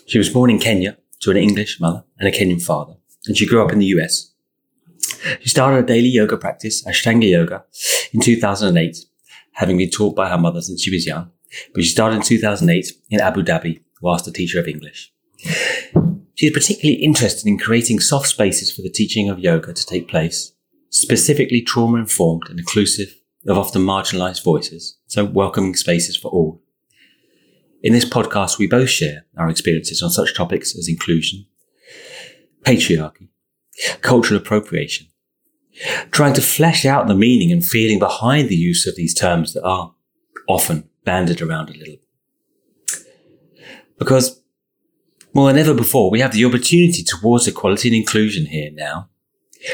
[0.07, 3.45] She was born in Kenya to an English mother and a Kenyan father, and she
[3.45, 4.31] grew up in the US.
[5.41, 7.65] She started a daily yoga practice, Ashtanga Yoga,
[8.13, 8.97] in 2008,
[9.51, 11.29] having been taught by her mother since she was young.
[11.73, 15.11] But she started in 2008 in Abu Dhabi whilst a teacher of English.
[16.35, 20.07] She is particularly interested in creating soft spaces for the teaching of yoga to take
[20.07, 20.53] place
[20.89, 23.15] specifically trauma informed and inclusive
[23.47, 26.61] of often marginalized voices, so welcoming spaces for all.
[27.81, 31.45] In this podcast, we both share our experiences on such topics as inclusion,
[32.63, 33.29] patriarchy,
[34.01, 35.07] cultural appropriation,
[36.11, 39.63] trying to flesh out the meaning and feeling behind the use of these terms that
[39.63, 39.93] are
[40.49, 41.95] often banded around a little.
[43.97, 44.41] Because
[45.33, 49.09] more than ever before, we have the opportunity towards equality and inclusion here now.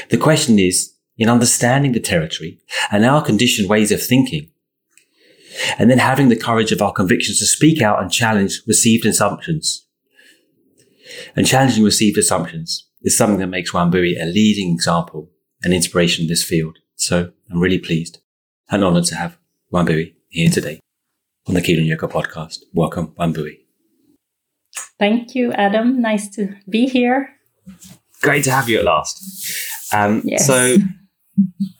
[0.10, 2.60] The question is, in understanding the territory
[2.92, 4.52] and our conditioned ways of thinking.
[5.80, 9.86] And then having the courage of our convictions to speak out and challenge received assumptions.
[11.36, 15.30] And challenging received assumptions is something that makes Wambui a leading example
[15.64, 16.80] and inspiration in this field.
[16.96, 18.20] So I'm really pleased
[18.70, 19.38] and honored to have
[19.72, 20.80] Wambui here today
[21.48, 22.60] on the Keen on Yoga podcast.
[22.74, 23.60] Welcome, Wambui.
[25.00, 26.02] Thank you, Adam.
[26.02, 27.30] Nice to be here.
[28.22, 29.22] Great to have you at last.
[29.94, 30.46] Um, yes.
[30.48, 30.78] So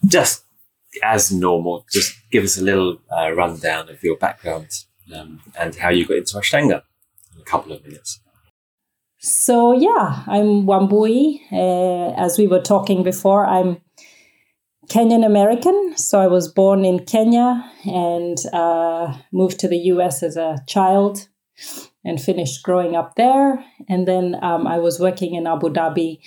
[0.08, 0.46] just
[1.04, 4.68] as normal, just give us a little uh, rundown of your background
[5.14, 6.82] um, and how you got into Ashtanga
[7.34, 8.20] in a couple of minutes.
[9.20, 11.40] So, yeah, I'm Wambui.
[11.52, 13.82] Uh, as we were talking before, I'm
[14.88, 15.98] Kenyan American.
[15.98, 21.28] So, I was born in Kenya and uh, moved to the US as a child
[22.04, 23.66] and finished growing up there.
[23.90, 26.20] And then um, I was working in Abu Dhabi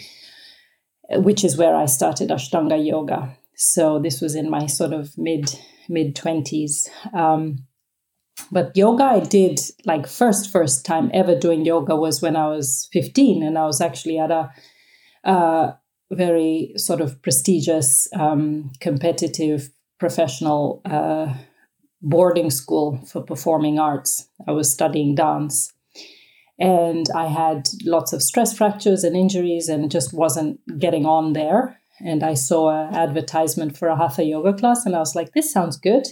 [1.11, 3.37] which is where I started Ashtanga yoga.
[3.57, 5.59] So this was in my sort of mid
[5.89, 6.89] mid twenties.
[7.13, 7.65] Um,
[8.53, 12.89] but yoga I did like first first time ever doing yoga was when I was
[12.93, 14.51] fifteen, and I was actually at a,
[15.25, 15.79] a
[16.13, 21.35] very sort of prestigious, um, competitive, professional uh,
[22.01, 24.29] boarding school for performing arts.
[24.47, 25.73] I was studying dance
[26.59, 31.81] and I had lots of stress fractures and injuries and just wasn't getting on there.
[32.01, 35.53] And I saw an advertisement for a hatha yoga class and I was like, this
[35.53, 36.07] sounds good.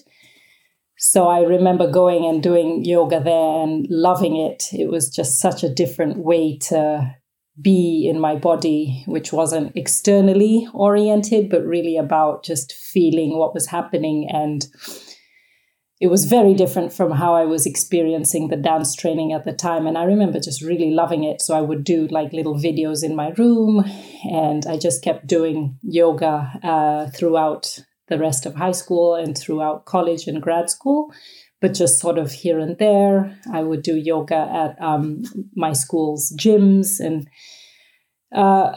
[0.99, 4.65] So I remember going and doing yoga there and loving it.
[4.73, 7.15] It was just such a different way to
[7.61, 13.67] be in my body, which wasn't externally oriented, but really about just feeling what was
[13.67, 14.67] happening and
[15.99, 19.87] it was very different from how I was experiencing the dance training at the time.
[19.87, 21.41] And I remember just really loving it.
[21.41, 23.83] So I would do like little videos in my room,
[24.31, 29.87] and I just kept doing yoga uh, throughout the rest of high school and throughout
[29.87, 31.13] college and grad school.
[31.63, 35.23] But just sort of here and there, I would do yoga at um,
[35.55, 37.29] my school's gyms and.
[38.35, 38.77] Uh,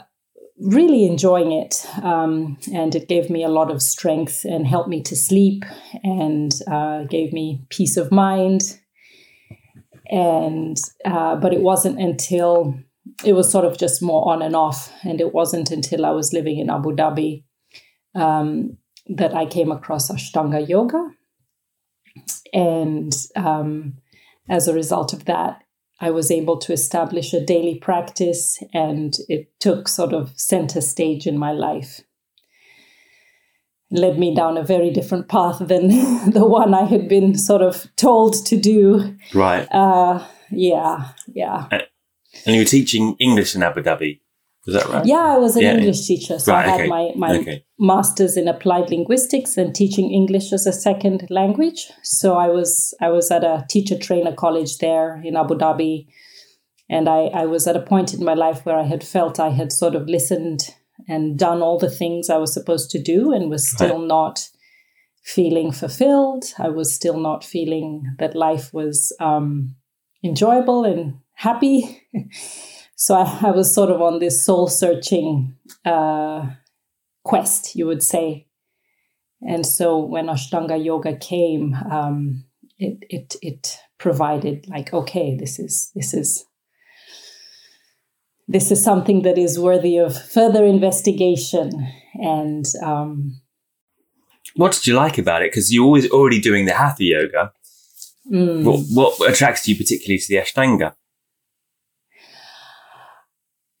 [0.60, 1.86] really enjoying it.
[2.02, 5.64] Um, and it gave me a lot of strength and helped me to sleep
[6.04, 8.78] and uh, gave me peace of mind.
[10.10, 12.78] And, uh, but it wasn't until
[13.24, 14.92] it was sort of just more on and off.
[15.02, 17.44] And it wasn't until I was living in Abu Dhabi
[18.14, 21.08] um, that I came across Ashtanga yoga.
[22.52, 23.94] And um,
[24.48, 25.62] as a result of that,
[26.00, 31.26] I was able to establish a daily practice and it took sort of center stage
[31.26, 32.00] in my life.
[33.90, 35.88] It led me down a very different path than
[36.30, 39.14] the one I had been sort of told to do.
[39.34, 39.68] Right.
[39.70, 41.68] Uh, yeah, yeah.
[42.46, 44.20] And you were teaching English in Abu Dhabi.
[44.66, 45.04] Is that right?
[45.04, 45.74] Yeah, I was an yeah.
[45.74, 46.38] English teacher.
[46.38, 46.88] So right, I had okay.
[46.88, 47.64] my, my okay.
[47.80, 51.90] Master's in applied linguistics and teaching English as a second language.
[52.02, 56.06] So I was I was at a teacher trainer college there in Abu Dhabi.
[56.90, 59.50] And I, I was at a point in my life where I had felt I
[59.50, 60.74] had sort of listened
[61.08, 64.08] and done all the things I was supposed to do and was still right.
[64.08, 64.48] not
[65.22, 66.44] feeling fulfilled.
[66.58, 69.76] I was still not feeling that life was um,
[70.24, 72.02] enjoyable and happy.
[72.96, 76.48] so I, I, was sort of on this soul searching uh,
[77.30, 78.46] quest, you would say.
[79.40, 82.44] And so when Ashtanga yoga came, um,
[82.78, 86.44] it it it provided like, okay, this is this is
[88.50, 91.70] this is something that is worthy of further investigation
[92.14, 93.40] and um,
[94.56, 97.52] what did you like about it because you're always already doing the hatha yoga
[98.30, 98.64] mm.
[98.64, 98.80] what,
[99.18, 100.94] what attracts you particularly to the ashtanga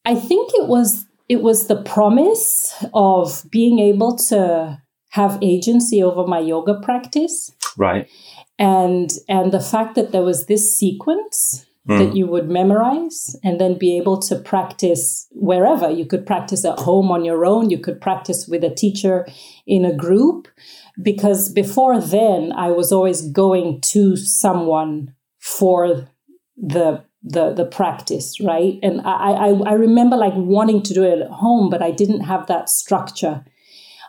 [0.04, 4.78] i think it was it was the promise of being able to
[5.10, 8.08] have agency over my yoga practice right
[8.58, 11.98] and and the fact that there was this sequence mm.
[11.98, 15.90] that you would memorize and then be able to practice wherever.
[15.90, 19.26] You could practice at home on your own, you could practice with a teacher
[19.66, 20.48] in a group.
[21.02, 26.08] Because before then, I was always going to someone for
[26.56, 28.78] the the the practice, right?
[28.82, 32.20] And I, I I remember like wanting to do it at home, but I didn't
[32.20, 33.44] have that structure.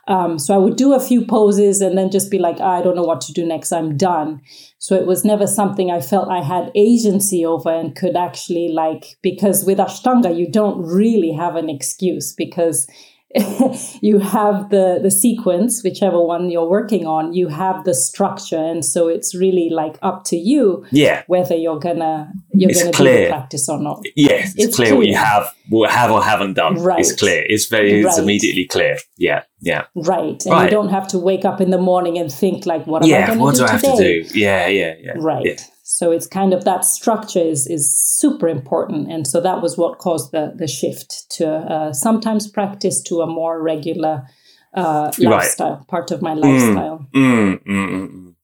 [0.08, 2.96] Um, so I would do a few poses and then just be like, I don't
[2.96, 3.72] know what to do next.
[3.72, 4.42] I'm done.
[4.80, 9.18] So it was never something I felt I had agency over and could actually like,
[9.22, 12.88] because with Ashtanga, you don't really have an excuse because
[14.02, 18.84] you have the the sequence whichever one you're working on you have the structure and
[18.84, 23.18] so it's really like up to you yeah whether you're gonna you're it's gonna clear.
[23.18, 26.12] do the practice or not yes it's, it's clear, clear, what you have what have
[26.12, 27.00] or haven't done right.
[27.00, 28.24] it's clear it's very it's right.
[28.24, 30.66] immediately clear yeah yeah right and right.
[30.66, 33.24] you don't have to wake up in the morning and think like what am yeah,
[33.24, 33.44] i gonna do?
[33.44, 33.88] what do do i today?
[33.88, 35.56] have to do yeah yeah yeah right yeah.
[35.94, 39.98] So it's kind of that structure is is super important, and so that was what
[39.98, 44.26] caused the the shift to uh, sometimes practice to a more regular
[44.74, 45.88] uh, lifestyle, right.
[45.88, 47.06] part of my mm, lifestyle.
[47.14, 48.36] Mm, mm, mm, mm,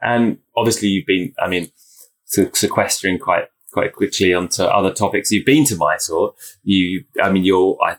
[0.00, 1.72] and obviously, you've been, I mean,
[2.26, 5.32] sequestering quite quite quickly onto other topics.
[5.32, 6.34] You've been to Mysore.
[6.62, 7.96] You, I mean, you're, I,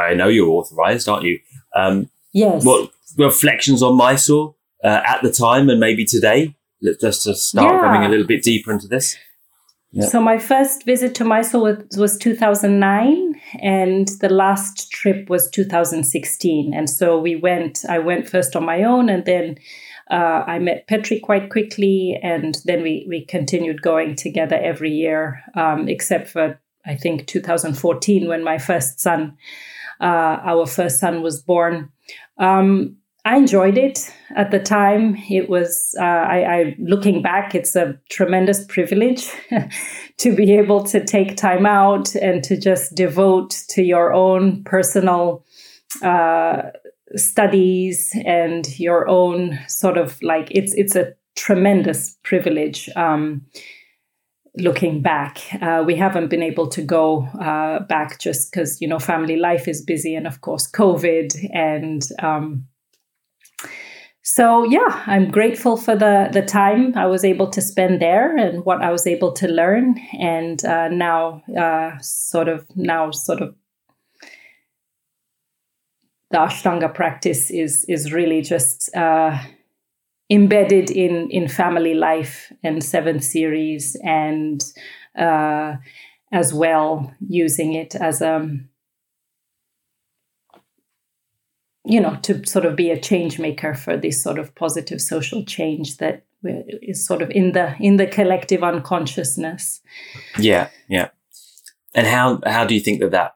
[0.00, 1.40] I know you're authorized, aren't you?
[1.74, 2.64] Um, yes.
[2.64, 4.54] What reflections on Mysore
[4.84, 6.54] uh, at the time and maybe today?
[7.00, 7.82] Just to start yeah.
[7.82, 9.16] going a little bit deeper into this?
[9.90, 10.06] Yeah.
[10.06, 16.74] So my first visit to Mysore was, was 2009 and the last trip was 2016.
[16.74, 19.56] And so we went, I went first on my own and then
[20.10, 25.42] uh, I met Petri quite quickly and then we, we continued going together every year,
[25.54, 29.36] um, except for I think 2014 when my first son,
[30.00, 30.04] uh,
[30.44, 31.90] our first son was born.
[32.38, 35.16] Um, I enjoyed it at the time.
[35.28, 39.28] It was, uh, I, I, looking back, it's a tremendous privilege
[40.18, 45.44] to be able to take time out and to just devote to your own personal
[46.02, 46.62] uh,
[47.16, 52.88] studies and your own sort of like it's it's a tremendous privilege.
[52.96, 53.46] Um,
[54.56, 58.98] looking back, uh, we haven't been able to go uh, back just because you know
[58.98, 62.02] family life is busy and of course COVID and.
[62.20, 62.66] Um,
[64.28, 68.62] so yeah, I'm grateful for the the time I was able to spend there and
[68.62, 73.54] what I was able to learn, and uh, now uh, sort of now sort of
[76.30, 79.38] the Ashtanga practice is is really just uh,
[80.28, 84.62] embedded in in family life and seventh series, and
[85.18, 85.76] uh,
[86.32, 88.68] as well using it as a um,
[91.88, 95.44] you know, to sort of be a change maker for this sort of positive social
[95.44, 99.80] change that is sort of in the in the collective unconsciousness.
[100.38, 101.08] Yeah, yeah.
[101.94, 103.32] And how how do you think that that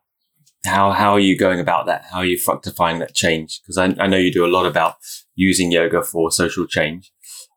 [0.67, 2.05] how how are you going about that?
[2.13, 3.61] How are you fructifying that change?
[3.63, 4.97] Because I, I know you do a lot about
[5.35, 7.11] using yoga for social change,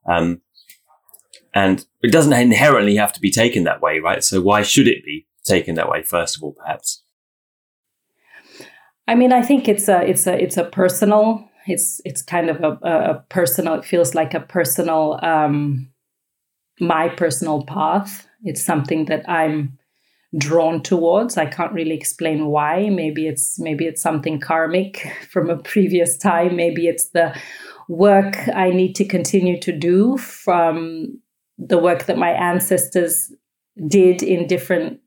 [0.10, 0.42] um,
[1.54, 4.24] and it doesn't inherently have to be taken that way, right?
[4.24, 6.04] So why should it be taken that way?
[6.04, 7.04] First of all, perhaps.
[9.08, 11.48] I mean, I think it's a it's a it's a personal.
[11.68, 13.76] It's it's kind of a, a personal.
[13.76, 15.92] It feels like a personal, um,
[16.80, 18.28] my personal path.
[18.44, 19.78] It's something that I'm
[20.38, 21.38] drawn towards.
[21.38, 22.90] I can't really explain why.
[22.90, 26.56] Maybe it's maybe it's something karmic from a previous time.
[26.56, 27.36] Maybe it's the
[27.88, 31.20] work I need to continue to do from
[31.58, 33.32] the work that my ancestors
[33.88, 35.00] did in different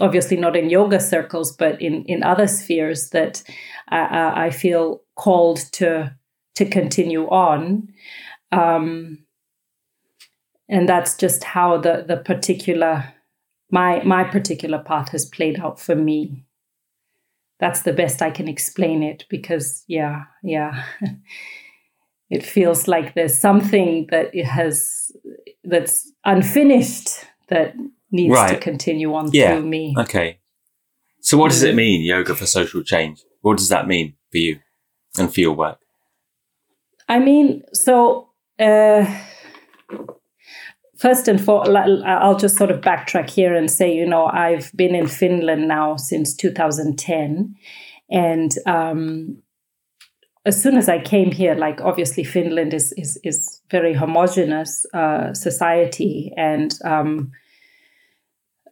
[0.00, 3.42] obviously not in yoga circles, but in in other spheres that
[3.90, 6.14] uh, I feel called to
[6.54, 7.88] to continue on.
[8.52, 9.18] Um,
[10.68, 13.12] and that's just how the the particular
[13.70, 16.44] my my particular path has played out for me.
[17.60, 20.84] That's the best I can explain it because yeah, yeah.
[22.30, 25.12] it feels like there's something that it has
[25.62, 27.74] that's unfinished that
[28.14, 28.60] needs to Right.
[28.60, 29.56] continue on Yeah.
[29.56, 29.94] through me.
[29.98, 30.38] Okay.
[31.20, 31.76] So what does it Mm.
[31.76, 33.18] mean, yoga for social change?
[33.42, 34.60] What does that mean for you
[35.18, 35.78] and for your work?
[37.08, 38.28] I mean, so
[38.58, 39.04] uh,
[40.96, 44.94] first and foremost, I'll just sort of backtrack here and say, you know, I've been
[44.94, 47.54] in Finland now since 2010,
[48.10, 49.42] and um,
[50.46, 55.32] as soon as I came here, like obviously Finland is is is very homogenous uh,
[55.34, 57.32] society, and um,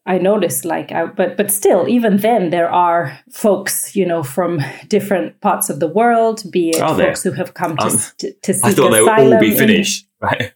[0.04, 4.60] I noticed like, I, but but still, even then, there are folks, you know, from
[4.88, 7.06] different parts of the world, be it Are there?
[7.06, 9.40] folks who have come to Um, to, to seek I thought they would asylum all
[9.40, 10.52] be in- Finnish, right?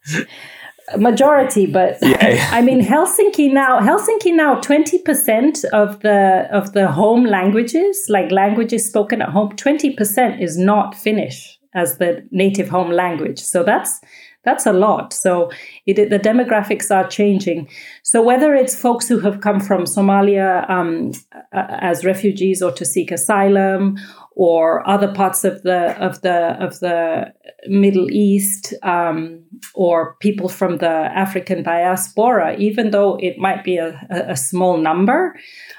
[0.96, 2.48] majority, but Yeah.
[2.52, 3.80] I mean Helsinki now.
[3.80, 9.50] Helsinki now, twenty percent of the of the home languages, like languages spoken at home,
[9.56, 13.38] twenty percent is not Finnish as the native home language.
[13.38, 14.00] So that's
[14.46, 15.12] that's a lot.
[15.12, 15.50] So
[15.84, 17.68] it, the demographics are changing.
[18.02, 21.12] So whether it's folks who have come from Somalia um,
[21.52, 23.98] as refugees or to seek asylum,
[24.36, 27.32] or other parts of the of the of the
[27.68, 29.42] Middle East, um,
[29.74, 34.76] or people from the African diaspora, even though it might be a, a, a small
[34.76, 35.34] number,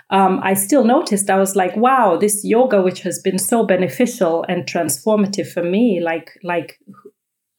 [0.10, 4.44] um, I still noticed I was like, wow, this yoga, which has been so beneficial
[4.50, 6.80] and transformative for me, like like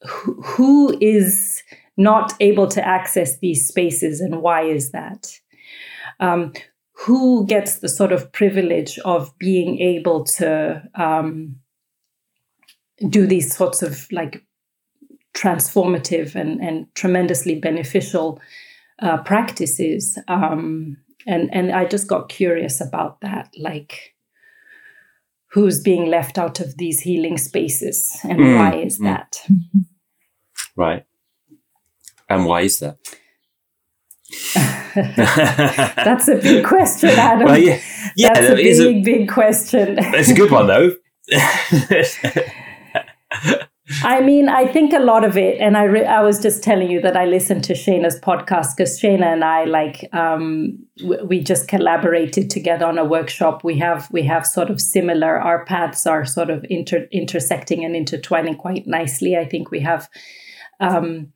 [0.07, 1.63] who, who is
[1.97, 5.31] not able to access these spaces and why is that?
[6.19, 6.53] Um,
[6.93, 11.55] who gets the sort of privilege of being able to um,
[13.07, 14.43] do these sorts of like
[15.33, 18.41] transformative and, and tremendously beneficial
[19.01, 20.17] uh, practices?
[20.27, 24.15] Um, and, and I just got curious about that, like
[25.51, 29.03] who's being left out of these healing spaces and Mm, why is mm.
[29.05, 29.41] that?
[30.79, 31.05] Right.
[32.29, 32.97] And why is that?
[34.95, 37.45] That's a big question, Adam.
[37.47, 37.79] well, yeah,
[38.15, 39.97] yeah, That's a big, a, big question.
[39.99, 40.95] it's a good one though.
[44.03, 46.91] I mean, I think a lot of it, and I re- I was just telling
[46.91, 51.39] you that I listened to Shayna's podcast because Shayna and I like um, w- we
[51.41, 53.63] just collaborated together on a workshop.
[53.63, 55.39] We have we have sort of similar.
[55.39, 59.35] Our paths are sort of inter- intersecting and intertwining quite nicely.
[59.37, 60.07] I think we have.
[60.79, 61.33] Um,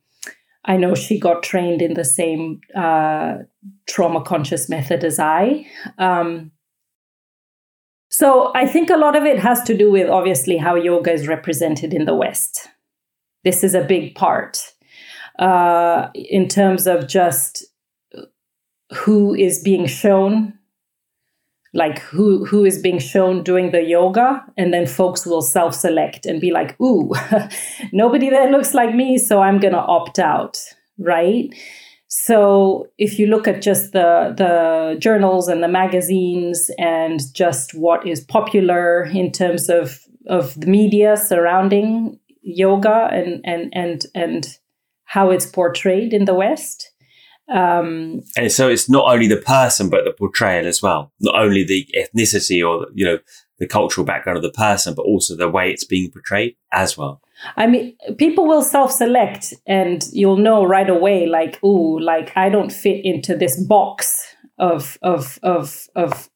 [0.64, 3.38] I know she got trained in the same uh,
[3.86, 5.66] trauma conscious method as I.
[5.98, 6.52] Um,
[8.08, 11.28] so I think a lot of it has to do with obviously how yoga is
[11.28, 12.68] represented in the West.
[13.42, 14.72] This is a big part
[15.38, 17.64] uh, in terms of just
[18.94, 20.54] who is being shown,
[21.74, 26.40] like who who is being shown doing the yoga, and then folks will self-select and
[26.40, 27.12] be like, "Ooh,
[27.92, 30.58] nobody there looks like me, so I'm gonna opt out."
[30.98, 31.52] Right?
[32.06, 38.06] So if you look at just the the journals and the magazines and just what
[38.06, 44.58] is popular in terms of of the media surrounding yoga and and and and
[45.06, 46.92] how it's portrayed in the West,
[47.48, 51.12] um, and so it's not only the person, but the portrayal as well.
[51.20, 53.18] Not only the ethnicity or you know
[53.58, 57.20] the cultural background of the person, but also the way it's being portrayed as well.
[57.56, 62.72] I mean, people will self-select, and you'll know right away, like, ooh, like I don't
[62.72, 66.30] fit into this box of of of of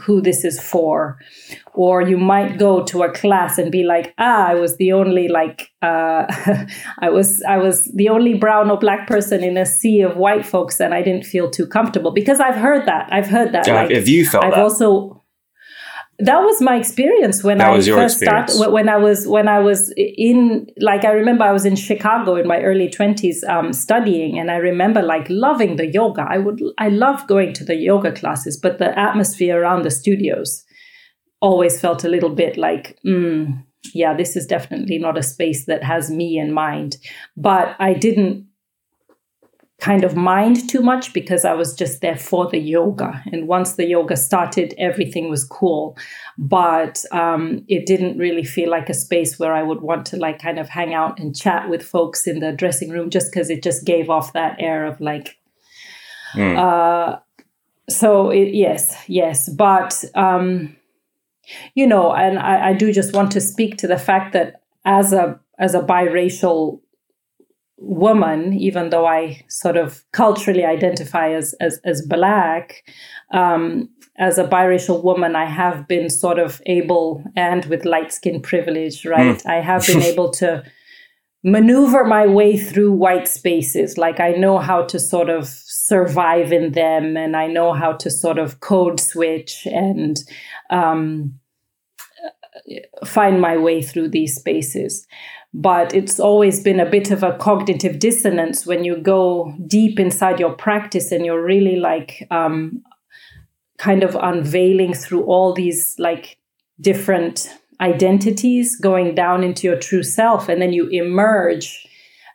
[0.00, 1.18] who this is for.
[1.74, 5.28] Or you might go to a class and be like ah i was the only
[5.28, 6.26] like uh,
[6.98, 10.44] i was i was the only brown or black person in a sea of white
[10.44, 12.10] folks and i didn't feel too comfortable.
[12.12, 13.08] Because i've heard that.
[13.12, 14.60] I've heard that Uh, like, Have you felt I've that?
[14.60, 15.19] also
[16.22, 18.70] that was my experience when That I first started.
[18.70, 22.46] When I was when I was in like I remember I was in Chicago in
[22.46, 26.26] my early twenties um, studying, and I remember like loving the yoga.
[26.28, 30.64] I would I love going to the yoga classes, but the atmosphere around the studios
[31.40, 32.98] always felt a little bit like.
[33.06, 36.98] Mm, yeah, this is definitely not a space that has me in mind.
[37.36, 38.46] But I didn't
[39.80, 43.22] kind of mind too much because I was just there for the yoga.
[43.32, 45.96] And once the yoga started, everything was cool.
[46.36, 50.40] But um, it didn't really feel like a space where I would want to like
[50.40, 53.62] kind of hang out and chat with folks in the dressing room just because it
[53.62, 55.36] just gave off that air of like,
[56.34, 56.56] Mm.
[56.56, 57.18] uh,
[57.88, 59.48] so it, yes, yes.
[59.48, 60.76] But, um,
[61.74, 65.12] you know, and I, I do just want to speak to the fact that as
[65.12, 66.80] a, as a biracial
[67.80, 72.84] woman, even though I sort of culturally identify as as, as black,
[73.32, 78.42] um, as a biracial woman, I have been sort of able, and with light skin
[78.42, 79.44] privilege, right?
[79.46, 80.62] I have been able to
[81.42, 83.96] maneuver my way through white spaces.
[83.96, 88.10] Like I know how to sort of survive in them, and I know how to
[88.10, 90.18] sort of code switch and
[90.68, 91.40] um,
[93.04, 95.06] find my way through these spaces.
[95.52, 100.38] But it's always been a bit of a cognitive dissonance when you go deep inside
[100.38, 102.82] your practice and you're really like um,
[103.78, 106.36] kind of unveiling through all these like
[106.80, 111.86] different identities going down into your true self and then you emerge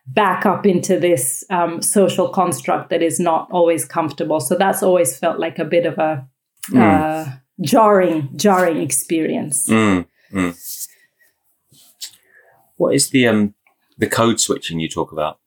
[0.08, 5.16] back up into this um, social construct that is not always comfortable so that's always
[5.16, 6.26] felt like a bit of a
[6.70, 6.80] mm.
[6.80, 7.30] uh,
[7.60, 10.88] jarring jarring experience mm, mm.
[12.76, 13.54] What is the um
[13.98, 15.38] the code switching you talk about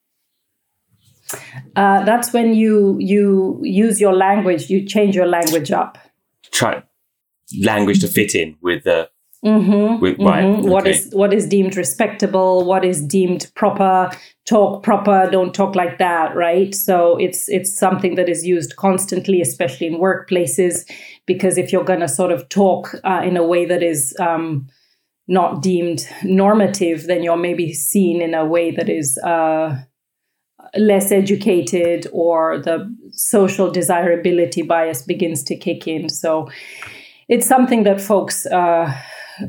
[1.76, 5.98] uh, that's when you you use your language you change your language up
[6.52, 6.82] try
[7.62, 9.10] language to fit in with the
[9.46, 10.60] Mm-hmm, with, mm-hmm.
[10.60, 10.70] Okay.
[10.70, 12.66] What is what is deemed respectable?
[12.66, 14.12] What is deemed proper?
[14.46, 15.30] Talk proper.
[15.32, 16.36] Don't talk like that.
[16.36, 16.76] Right.
[16.76, 20.84] So it's it's something that is used constantly, especially in workplaces,
[21.26, 24.68] because if you're going to sort of talk uh, in a way that is um,
[25.30, 29.80] not deemed normative, then you're maybe seen in a way that is uh,
[30.76, 36.10] less educated, or the social desirability bias begins to kick in.
[36.10, 36.50] So
[37.30, 38.46] it's something that folks.
[38.46, 38.94] Uh,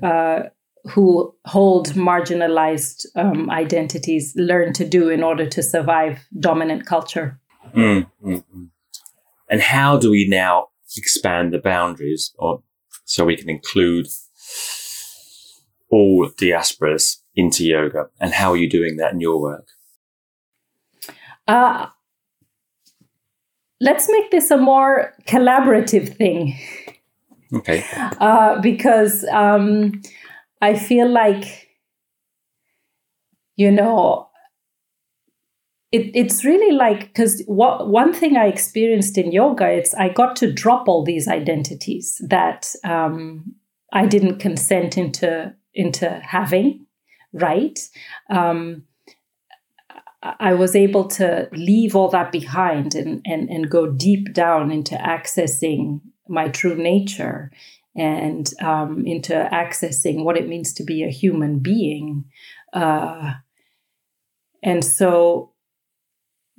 [0.03, 0.43] uh,
[0.89, 7.39] who hold marginalized um, identities learn to do in order to survive dominant culture.
[7.77, 8.71] Mm, mm, mm.
[9.51, 12.63] And how do we now expand the boundaries or
[13.05, 14.07] so we can include
[15.91, 18.09] all diasporas into yoga?
[18.21, 19.69] And how are you doing that in your work?
[21.49, 21.87] Uh,
[23.81, 26.59] let's make this a more collaborative thing.
[27.53, 27.85] Okay.
[28.21, 30.03] Uh, because um,
[30.61, 31.69] I feel like,
[33.57, 34.29] you know,
[35.91, 40.37] it, it's really like because what one thing I experienced in yoga, it's I got
[40.37, 43.55] to drop all these identities that um,
[43.93, 46.87] I didn't consent into into having,
[47.33, 47.79] right?
[48.29, 48.85] Um,
[50.23, 54.95] I was able to leave all that behind and, and, and go deep down into
[54.95, 57.51] accessing my true nature
[57.97, 62.25] and um, into accessing what it means to be a human being.
[62.73, 63.33] Uh,
[64.63, 65.50] and so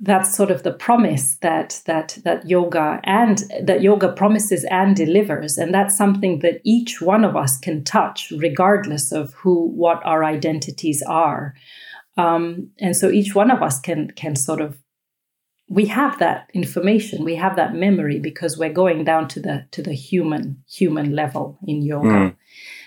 [0.02, 5.56] that's sort of the promise that that that yoga and that yoga promises and delivers.
[5.56, 10.24] And that's something that each one of us can touch regardless of who what our
[10.24, 11.54] identities are.
[12.16, 14.76] Um, and so each one of us can can sort of
[15.68, 19.82] we have that information we have that memory because we're going down to the to
[19.82, 22.08] the human human level in yoga.
[22.08, 22.36] Mm.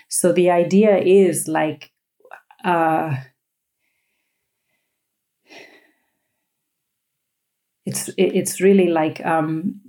[0.08, 1.90] so the idea is like
[2.64, 3.16] uh
[7.86, 9.80] it's it's really like um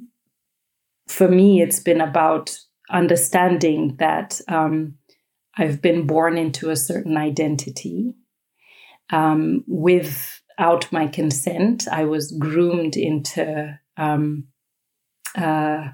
[1.08, 2.58] for me it's been about
[2.90, 4.96] understanding that um
[5.58, 8.14] i've been born into a certain identity
[9.10, 11.88] um with out my consent.
[11.92, 14.48] I was groomed into, um,
[15.36, 15.90] uh,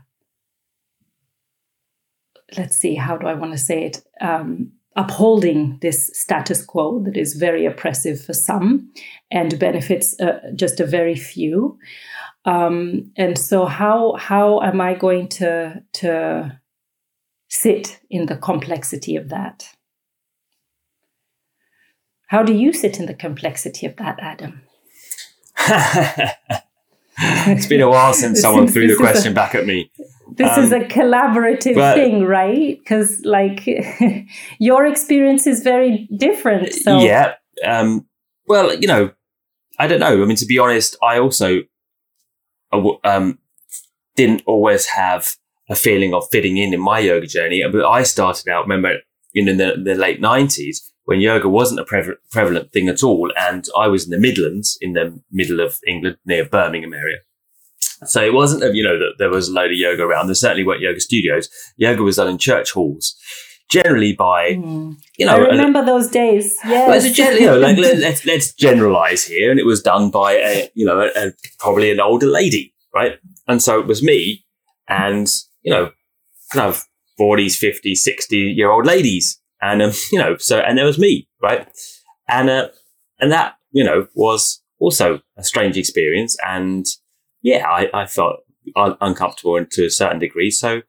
[2.58, 4.04] let's see, how do I want to say it?
[4.22, 8.92] Um, upholding this status quo that is very oppressive for some
[9.32, 11.78] and benefits uh, just a very few.
[12.46, 16.60] Um, and so, how how am I going to to
[17.50, 19.70] sit in the complexity of that?
[22.28, 24.64] How do you sit in the complexity of that, Adam?
[27.48, 29.92] it's been a while since someone threw the question back at me.
[30.32, 32.78] This um, is a collaborative but, thing, right?
[32.80, 33.68] Because like
[34.60, 36.74] your experience is very different.
[36.74, 37.34] So yeah,
[37.66, 38.06] um,
[38.48, 39.12] well, you know,
[39.80, 40.22] I don't know.
[40.22, 41.62] I mean, to be honest, I also
[43.04, 43.40] um,
[44.16, 45.36] didn't always have
[45.70, 47.64] a feeling of fitting in in my yoga journey.
[47.72, 49.00] But I started out, remember,
[49.34, 53.32] in the, the late nineties when yoga wasn't a pre- prevalent thing at all.
[53.38, 57.18] And I was in the Midlands, in the middle of England, near Birmingham area.
[58.06, 60.28] So it wasn't, you know, that there was a load of yoga around.
[60.28, 61.50] There certainly weren't yoga studios.
[61.78, 63.16] Yoga was done in church halls,
[63.70, 64.96] generally by, mm.
[65.18, 65.36] you know.
[65.36, 66.58] I remember a, those days.
[66.66, 67.00] Yeah.
[67.00, 69.52] Gen- you know, like, let, us let's, let's generalize here.
[69.52, 73.20] And it was done by a, you know, a, a, probably an older lady, right?
[73.48, 74.46] And so it was me
[74.88, 75.30] and,
[75.62, 75.92] you know,
[76.52, 76.86] kind of
[77.20, 81.28] 40s, 50s, 60 year old ladies and, um, you know, so, and there was me,
[81.42, 81.68] right?
[82.28, 82.70] And, uh,
[83.20, 86.36] and that, you know, was also a strange experience.
[86.46, 86.86] And
[87.44, 88.38] yeah, I, I felt
[88.76, 90.50] un- uncomfortable to a certain degree.
[90.50, 90.82] So,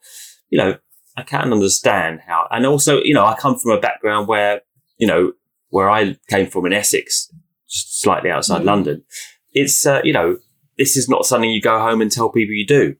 [0.49, 0.79] you know,
[1.17, 4.63] I can understand how, and also, you know, I come from a background where,
[4.99, 5.33] you know,
[5.69, 7.29] where I came from in Essex,
[7.67, 8.67] slightly outside Mm.
[8.67, 9.05] London.
[9.53, 10.39] It's uh, you know
[10.79, 12.95] this is not something you go home and tell people you do.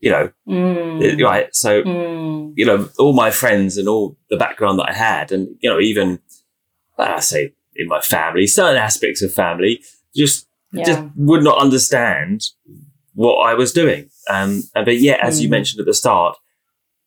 [0.00, 1.22] You know, Mm.
[1.22, 1.54] right?
[1.54, 2.52] So Mm.
[2.56, 5.80] you know, all my friends and all the background that I had, and you know,
[5.80, 6.20] even
[6.98, 9.82] well, I say in my family, certain aspects of family,
[10.14, 10.84] just Yeah.
[10.84, 12.42] just would not understand
[13.14, 14.08] what I was doing.
[14.28, 15.52] Um, and but yet, as you Mm.
[15.52, 16.36] mentioned at the start,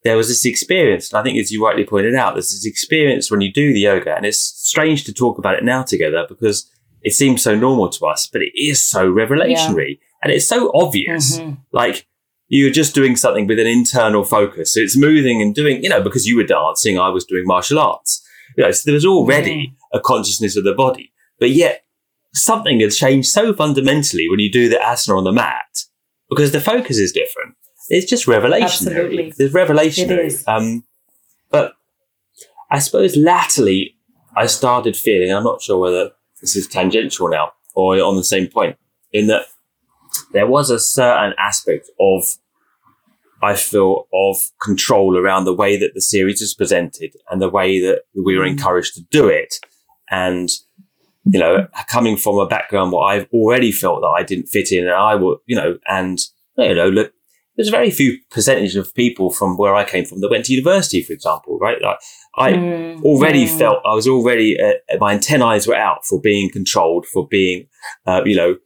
[0.04, 3.32] there was this experience, and I think as you rightly pointed out, there's this experience
[3.32, 6.70] when you do the yoga, and it's strange to talk about it now together because
[7.02, 11.38] it seems so normal to us, but it is so revelationary and it's so obvious.
[11.38, 11.58] Mhm.
[11.72, 12.06] Like
[12.48, 14.74] you're just doing something with an internal focus.
[14.74, 17.80] So it's moving and doing, you know, because you were dancing, I was doing martial
[17.80, 18.22] arts.
[18.58, 21.12] You know, so there was already a consciousness of the body.
[21.40, 21.84] But yet
[22.34, 25.86] something has changed so fundamentally when you do the asana on the mat
[26.34, 27.56] because the focus is different.
[27.90, 28.88] It's just revelation.
[28.88, 29.34] Absolutely.
[29.38, 30.10] It's revelation.
[30.12, 30.44] is.
[30.48, 30.84] Um,
[31.52, 31.74] but
[32.72, 33.96] I suppose latterly
[34.36, 38.48] I started feeling, I'm not sure whether this is tangential now or on the same
[38.48, 38.78] point,
[39.12, 39.44] in that
[40.32, 42.24] there was a certain aspect of,
[43.42, 47.80] I feel, of control around the way that the series is presented and the way
[47.80, 48.52] that we were Mm.
[48.52, 49.56] encouraged to do it.
[50.10, 50.50] And,
[51.26, 54.86] you know, coming from a background where I've already felt that I didn't fit in
[54.86, 56.20] and I would, you know, and,
[56.58, 57.14] you know, look,
[57.56, 61.02] there's very few percentage of people from where I came from that went to university,
[61.04, 61.82] for example, right?
[61.82, 61.98] Like,
[62.36, 63.04] I, Mm.
[63.04, 63.58] already Mm.
[63.58, 67.68] felt I was already uh, my antennae were out for being controlled, for being,
[68.08, 68.58] uh, you know,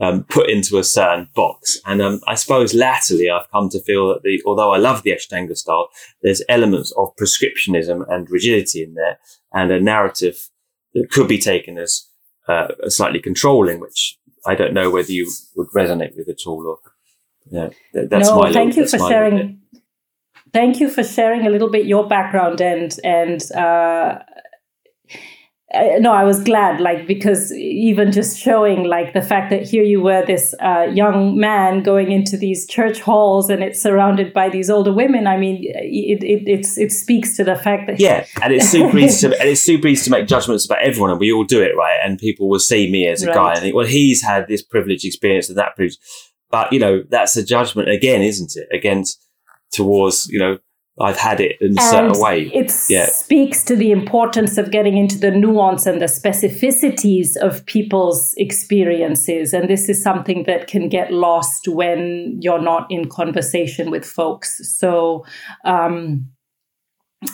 [0.00, 1.80] um, put into a certain box.
[1.84, 5.10] And um, I suppose latterly I've come to feel that the although I love the
[5.10, 5.88] Ashtanga style,
[6.22, 9.18] there's elements of prescriptionism and rigidity in there,
[9.52, 10.48] and a narrative
[10.94, 12.06] that could be taken as
[12.48, 16.66] uh, slightly controlling, which I don't know whether you would resonate with at all.
[16.66, 16.78] Or
[17.50, 19.60] yeah, th- that's no, my thank little- you for little sharing.
[20.52, 24.18] Thank you for sharing a little bit your background and and uh,
[25.74, 29.82] uh, no, I was glad, like because even just showing like the fact that here
[29.82, 34.48] you were, this uh, young man going into these church halls and it's surrounded by
[34.48, 35.26] these older women.
[35.26, 38.96] I mean, it it it's, it speaks to the fact that Yeah, and it's super
[38.98, 41.60] easy to and it's super easy to make judgments about everyone, and we all do
[41.60, 42.00] it, right?
[42.02, 45.04] And people will see me as a guy and think, well, he's had this privileged
[45.04, 45.98] experience and that privilege,
[46.50, 48.68] but you know, that's a judgment again, isn't it?
[48.74, 49.22] Against
[49.70, 50.58] towards you know,
[51.00, 52.50] I've had it in a certain way.
[52.54, 53.06] It Yeah.
[53.06, 59.52] speaks to the importance of getting into the nuance and the specificities of people's experiences.
[59.54, 64.60] And this is something that can get lost when you're not in conversation with folks.
[64.78, 65.24] So,
[65.64, 66.26] um,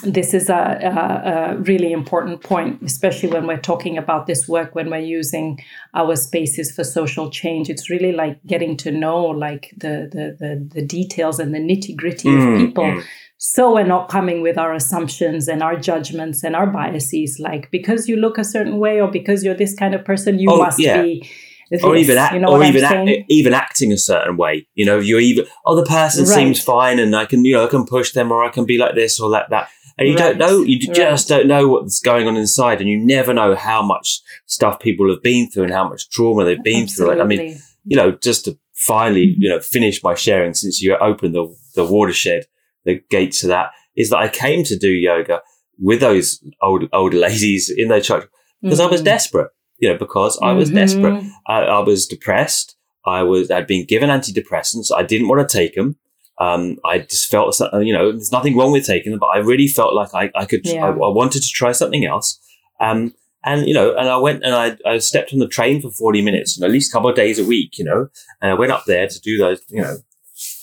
[0.03, 4.73] this is a, a, a really important point, especially when we're talking about this work,
[4.73, 5.59] when we're using
[5.93, 7.69] our spaces for social change.
[7.69, 11.95] It's really like getting to know like the the the, the details and the nitty
[11.95, 12.83] gritty Mm, of people.
[12.85, 13.03] mm.
[13.37, 18.07] So we're not coming with our assumptions and our judgments and our biases, like because
[18.07, 20.79] you look a certain way or because you're this kind of person, you Oh, must
[20.79, 21.01] yeah.
[21.01, 21.29] be.
[21.71, 24.67] This, or even act, you know or even act, even acting a certain way.
[24.75, 27.67] You know, you're even oh the person seems fine, and I can you know I
[27.67, 29.69] can push them, or I can be like this or like that.
[29.97, 30.95] And you don't know, you Right.
[30.95, 35.09] just don't know what's going on inside, and you never know how much stuff people
[35.09, 37.07] have been through and how much trauma they've been through.
[37.07, 39.41] Like, I mean, you know, just to finally, mm-hmm.
[39.41, 42.43] you know, finish my sharing since you opened the, the watershed,
[42.85, 45.41] the gates to that, is that I came to do yoga
[45.79, 48.25] with those old older ladies in their church
[48.61, 49.05] because I was Mhm.
[49.05, 50.75] desperate, you know, because I was Mhm.
[50.75, 51.23] desperate.
[51.47, 52.75] I, I was depressed.
[53.05, 54.87] I was, I'd been given antidepressants.
[54.95, 55.97] I didn't want to take them.
[56.39, 59.67] Um, I just felt, you know, there's nothing wrong with taking them, but I really
[59.67, 60.85] felt like I, I could, Yeah.
[60.85, 62.39] I, I wanted to try something else.
[62.81, 63.13] Um,
[63.45, 66.21] and, you know, and I went and I, I stepped on the train for 40
[66.23, 68.07] minutes, know, at least a couple of days a week, you know,
[68.41, 69.97] and I went up there to do those, you know,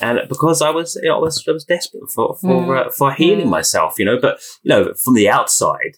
[0.03, 2.87] and because I was, you know, I was, I was desperate for, for, Mm.
[2.87, 3.51] uh, for healing Mm.
[3.59, 5.93] myself, you know, but, you know, from the outside,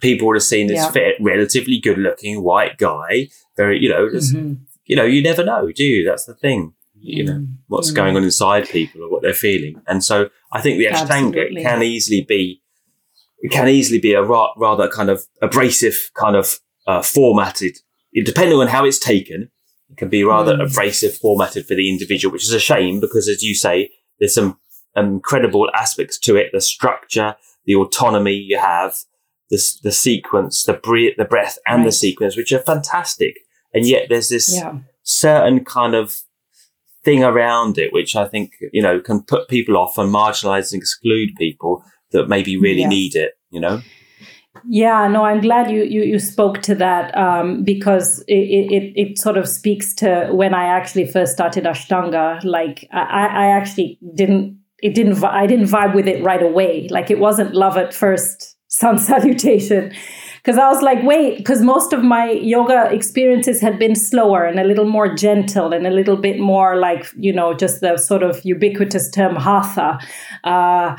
[0.00, 0.90] people would have seen this Yeah.
[0.90, 4.58] fit, relatively good looking white guy, very, you know, just, Mhm.
[4.86, 6.04] you know, you never know, do you?
[6.04, 7.46] That's the thing, you know, Mm.
[7.68, 7.94] what's Mm.
[8.00, 9.74] going on inside people or what they're feeling.
[9.86, 12.62] And so I think the Ashtanga can easily be,
[13.42, 17.76] it can easily be a ra- rather kind of abrasive kind of uh, formatted,
[18.24, 19.50] depending on how it's taken,
[19.90, 20.66] it can be rather Mm.
[20.70, 24.58] abrasive formatted for the individual, which is a shame because as you say, there's some
[24.96, 28.96] incredible aspects to it, the structure, the autonomy you have,
[29.50, 31.94] the, the sequence, the breath, the breath and the Right.
[31.94, 33.34] sequence, which are fantastic.
[33.74, 34.78] And yet there's this Yeah.
[35.02, 36.20] certain kind of
[37.04, 40.80] thing around it, which I think, you know, can put people off and marginalize and
[40.80, 42.88] exclude people that maybe really Yeah.
[42.88, 43.82] need it, you know?
[44.68, 49.18] Yeah, no, I'm glad you you, you spoke to that um, because it, it it
[49.18, 52.42] sort of speaks to when I actually first started Ashtanga.
[52.44, 56.88] Like I, I actually didn't it didn't I didn't vibe with it right away.
[56.90, 59.92] Like it wasn't love at first sun salutation
[60.42, 64.58] because I was like, wait, because most of my yoga experiences had been slower and
[64.58, 68.22] a little more gentle and a little bit more like, you know, just the sort
[68.22, 69.98] of ubiquitous term hatha.
[70.44, 70.96] Uh,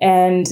[0.00, 0.46] and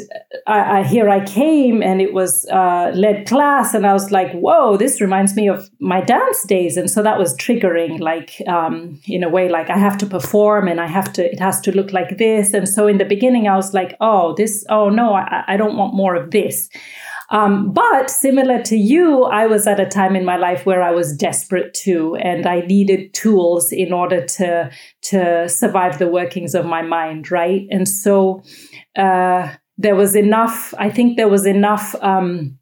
[0.46, 4.32] I, I, here I came, and it was uh, led class, and I was like,
[4.32, 9.00] "Whoa, this reminds me of my dance days." And so that was triggering, like um,
[9.06, 11.24] in a way, like I have to perform, and I have to.
[11.24, 12.54] It has to look like this.
[12.54, 14.64] And so in the beginning, I was like, "Oh, this.
[14.68, 16.68] Oh no, I, I don't want more of this."
[17.30, 20.92] Um, but similar to you, I was at a time in my life where I
[20.92, 24.70] was desperate too, and I needed tools in order to
[25.02, 27.66] to survive the workings of my mind, right?
[27.70, 28.42] And so
[28.96, 30.72] uh, there was enough.
[30.78, 31.94] I think there was enough.
[32.00, 32.58] Um,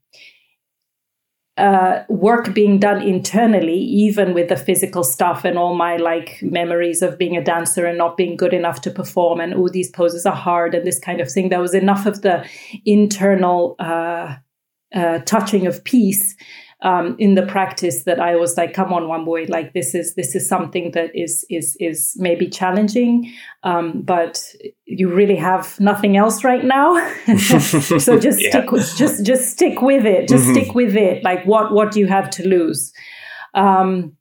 [1.57, 7.01] uh, work being done internally, even with the physical stuff and all my like memories
[7.01, 10.27] of being a dancer and not being good enough to perform, and oh, these poses
[10.27, 11.51] are hard and this kind of thing.
[11.51, 12.45] There was enough of the
[12.85, 14.35] internal uh,
[14.95, 16.37] uh, touching of peace
[16.85, 20.35] um, in the practice that I was like, come on, Wambui, like this is this
[20.35, 24.45] is something that is is is maybe challenging, um, but
[24.85, 26.95] you really have nothing else right now.
[27.39, 28.51] so just yeah.
[28.51, 30.29] stick with, just just stick with it.
[30.29, 30.55] Just mm-hmm.
[30.55, 31.25] stick with it.
[31.25, 32.93] Like what what do you have to lose?
[33.55, 34.17] Um,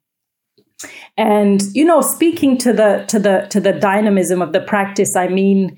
[1.18, 5.28] and you know, speaking to the to the to the dynamism of the practice, I
[5.28, 5.76] mean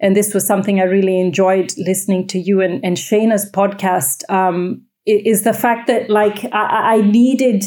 [0.00, 4.82] and this was something I really enjoyed listening to you and, and Shayna's podcast, um,
[5.06, 7.64] is the fact that like I, I needed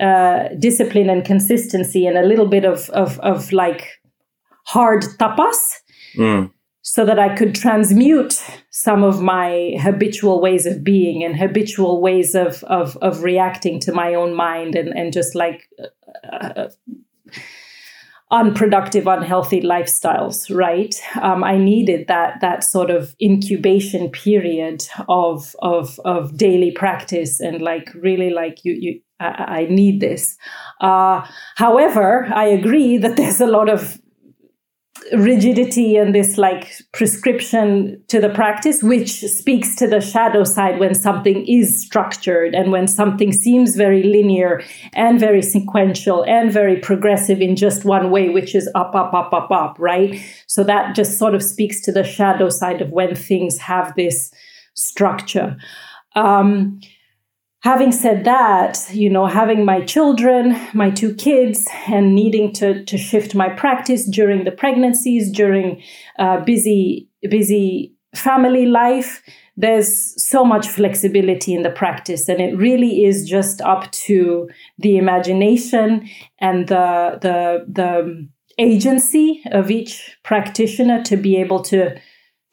[0.00, 3.88] uh, discipline and consistency and a little bit of, of, of like
[4.66, 5.74] hard tapas.
[6.16, 6.50] Mm.
[6.88, 12.36] So that I could transmute some of my habitual ways of being and habitual ways
[12.36, 15.62] of of, of reacting to my own mind and, and just like
[16.32, 16.68] uh, uh
[18.30, 21.00] unproductive, unhealthy lifestyles, right?
[21.22, 27.62] Um, I needed that that sort of incubation period of of of daily practice and
[27.62, 30.36] like really like you you I, I need this.
[30.80, 33.98] Uh, however, I agree that there's a lot of
[35.12, 40.94] rigidity and this like prescription to the practice, which speaks to the shadow side when
[40.94, 44.62] something is structured and when something seems very linear
[44.94, 49.32] and very sequential and very progressive in just one way, which is up, up, up,
[49.32, 50.20] up, up, right?
[50.46, 54.32] So that just sort of speaks to the shadow side of when things have this
[54.74, 55.56] structure.
[56.14, 56.80] Um,
[57.66, 62.96] having said that, you know, having my children, my two kids, and needing to, to
[62.96, 65.82] shift my practice during the pregnancies, during
[66.20, 69.20] uh, busy, busy family life,
[69.56, 69.90] there's
[70.30, 72.28] so much flexibility in the practice.
[72.28, 74.48] And it really is just up to
[74.78, 81.98] the imagination and the, the, the agency of each practitioner to be able to,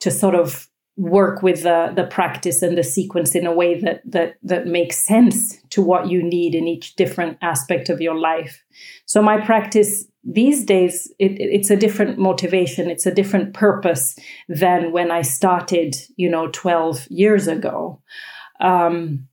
[0.00, 4.00] to sort of work with the, the practice and the sequence in a way that
[4.04, 8.62] that that makes sense to what you need in each different aspect of your life.
[9.06, 14.90] So my practice these days it, it's a different motivation it's a different purpose than
[14.90, 18.00] when i started you know 12 years ago.
[18.60, 19.28] Um,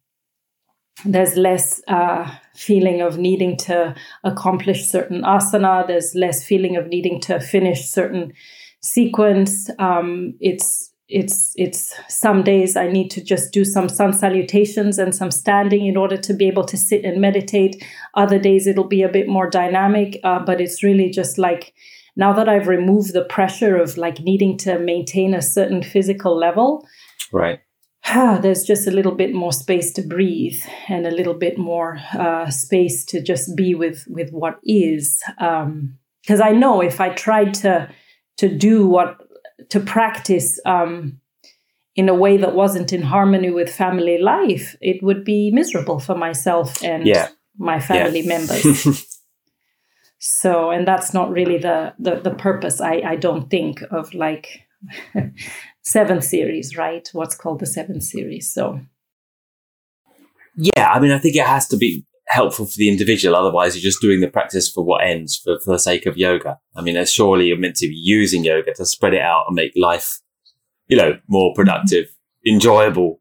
[1.06, 7.22] there's less uh, feeling of needing to accomplish certain asana there's less feeling of needing
[7.22, 8.34] to finish certain
[8.82, 9.70] sequence.
[9.80, 10.81] Um, it's
[11.12, 15.86] it's it's some days I need to just do some sun salutations and some standing
[15.86, 17.84] in order to be able to sit and meditate.
[18.16, 21.74] Other days it'll be a bit more dynamic, uh, but it's really just like
[22.16, 26.88] now that I've removed the pressure of like needing to maintain a certain physical level.
[27.32, 27.60] Right.
[28.06, 32.00] ah, There's just a little bit more space to breathe and a little bit more
[32.14, 35.22] uh, space to just be with with what is.
[35.38, 37.90] Because um, I know if I tried to
[38.38, 39.18] to do what
[39.70, 41.20] to practice um,
[41.96, 46.16] in a way that wasn't in harmony with family life, it would be miserable for
[46.16, 47.30] myself and yeah.
[47.58, 48.38] my family yeah.
[48.38, 49.20] members.
[50.20, 52.80] so, and that's not really the the, the purpose.
[52.82, 54.68] I I don't think of like
[55.82, 57.08] seven series, right?
[57.14, 58.54] What's called the seven series.
[58.54, 58.80] So,
[60.56, 63.36] yeah, I mean, I think it has to be helpful for the individual.
[63.36, 66.60] Otherwise, you're just doing the practice for what ends, for, for the sake of yoga.
[66.76, 69.74] I mean, surely you're meant to be using yoga to spread it out and make
[69.76, 70.20] life,
[70.88, 72.08] you know, more productive,
[72.48, 73.20] enjoyable,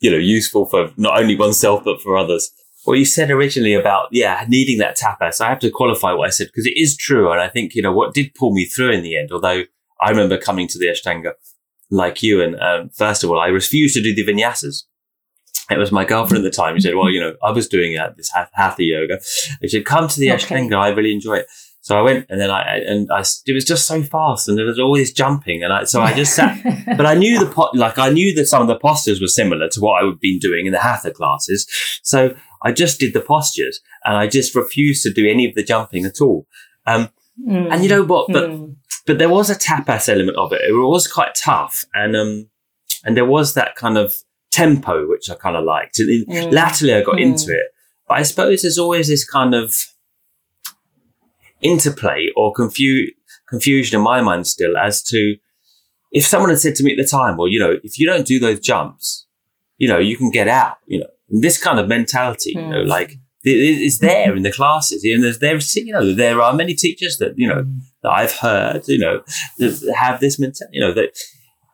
[0.00, 2.50] you know, useful for not only oneself, but for others.
[2.84, 6.30] What you said originally about, yeah, needing that tapas, I have to qualify what I
[6.30, 7.30] said because it is true.
[7.30, 9.64] And I think, you know, what did pull me through in the end, although
[10.00, 11.32] I remember coming to the Ashtanga
[11.90, 12.40] like you.
[12.42, 14.84] And um, first of all, I refused to do the vinyasas
[15.70, 17.98] it was my girlfriend at the time who said, well, you know, I was doing
[17.98, 19.20] uh, this hatha yoga.
[19.22, 20.44] She said, come to the okay.
[20.44, 20.76] Ashtanga.
[20.76, 21.46] I really enjoy it.
[21.80, 24.66] So I went and then I, and I, it was just so fast and there
[24.66, 25.62] was always jumping.
[25.62, 26.62] And I, so I just sat,
[26.96, 29.68] but I knew the pot, like I knew that some of the postures were similar
[29.70, 31.66] to what I had been doing in the Hatha classes.
[32.02, 35.62] So I just did the postures and I just refused to do any of the
[35.62, 36.46] jumping at all.
[36.86, 37.08] Um,
[37.42, 37.72] mm.
[37.72, 38.30] and you know what?
[38.30, 38.76] But, mm.
[39.06, 40.60] but there was a tapas element of it.
[40.62, 41.84] It was quite tough.
[41.94, 42.50] And, um,
[43.04, 44.12] and there was that kind of
[44.50, 45.98] tempo, which I kind of liked.
[45.98, 46.52] And mm.
[46.52, 47.22] latterly I got mm.
[47.22, 47.66] into it.
[48.08, 49.74] But I suppose there's always this kind of
[51.60, 53.10] interplay or confu-
[53.48, 55.36] confusion in my mind still as to
[56.12, 58.26] if someone had said to me at the time, well, you know, if you don't
[58.26, 59.26] do those jumps,
[59.76, 62.62] you know, you can get out, you know, this kind of mentality, mm.
[62.62, 62.88] you know, hmm.
[62.88, 65.04] like it's there in the classes.
[65.04, 67.78] And there's, there's, you know, there are many teachers that, you know, hmm.
[68.02, 69.22] that I've heard, you know,
[69.94, 71.10] have this mentality, you know, that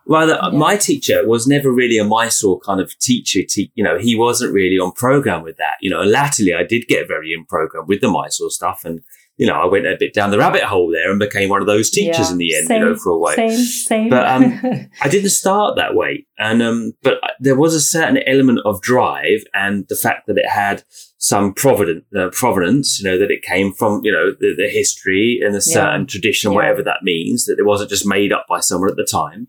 [0.06, 0.50] well, yeah.
[0.50, 3.40] my teacher was never really a Mysore kind of teacher.
[3.48, 5.74] Te- you know, he wasn't really on program with that.
[5.80, 9.00] You know, latterly I did get very in program with the Mysore stuff, and
[9.36, 11.66] you know, I went a bit down the rabbit hole there and became one of
[11.66, 12.32] those teachers yeah.
[12.32, 12.66] in the end.
[12.68, 13.34] Same, you know, for a while.
[13.34, 14.08] Same, same.
[14.10, 14.60] But um,
[15.02, 19.44] I didn't start that way, and um, but there was a certain element of drive
[19.54, 20.84] and the fact that it had
[21.24, 25.40] some provident, uh, provenance, you know, that it came from, you know, the, the history
[25.42, 26.06] and a certain yeah.
[26.06, 29.48] tradition, whatever that means, that it wasn't just made up by someone at the time.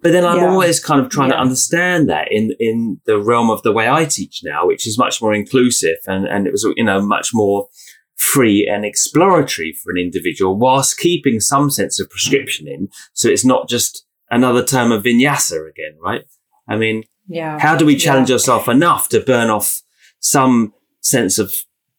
[0.00, 0.50] But then I'm yeah.
[0.50, 1.36] always kind of trying yeah.
[1.36, 4.98] to understand that in, in the realm of the way I teach now, which is
[4.98, 7.68] much more inclusive and, and it was, you know, much more
[8.16, 12.88] free and exploratory for an individual whilst keeping some sense of prescription in.
[13.12, 16.24] So it's not just another term of vinyasa again, right?
[16.68, 17.58] I mean, yeah.
[17.58, 18.34] how do we challenge yeah.
[18.34, 19.82] ourselves enough to burn off
[20.20, 21.54] some sense of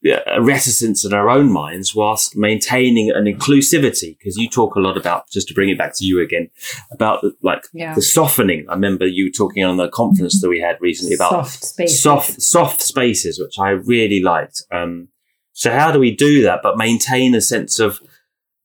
[0.05, 4.95] a reticence in our own minds whilst maintaining an inclusivity because you talk a lot
[4.95, 6.49] about just to bring it back to you again
[6.91, 7.93] about the, like yeah.
[7.93, 8.65] the softening.
[8.69, 12.01] I remember you talking on the conference that we had recently about soft spaces.
[12.01, 14.63] soft soft spaces which i really liked.
[14.71, 15.09] Um,
[15.51, 17.99] so how do we do that but maintain a sense of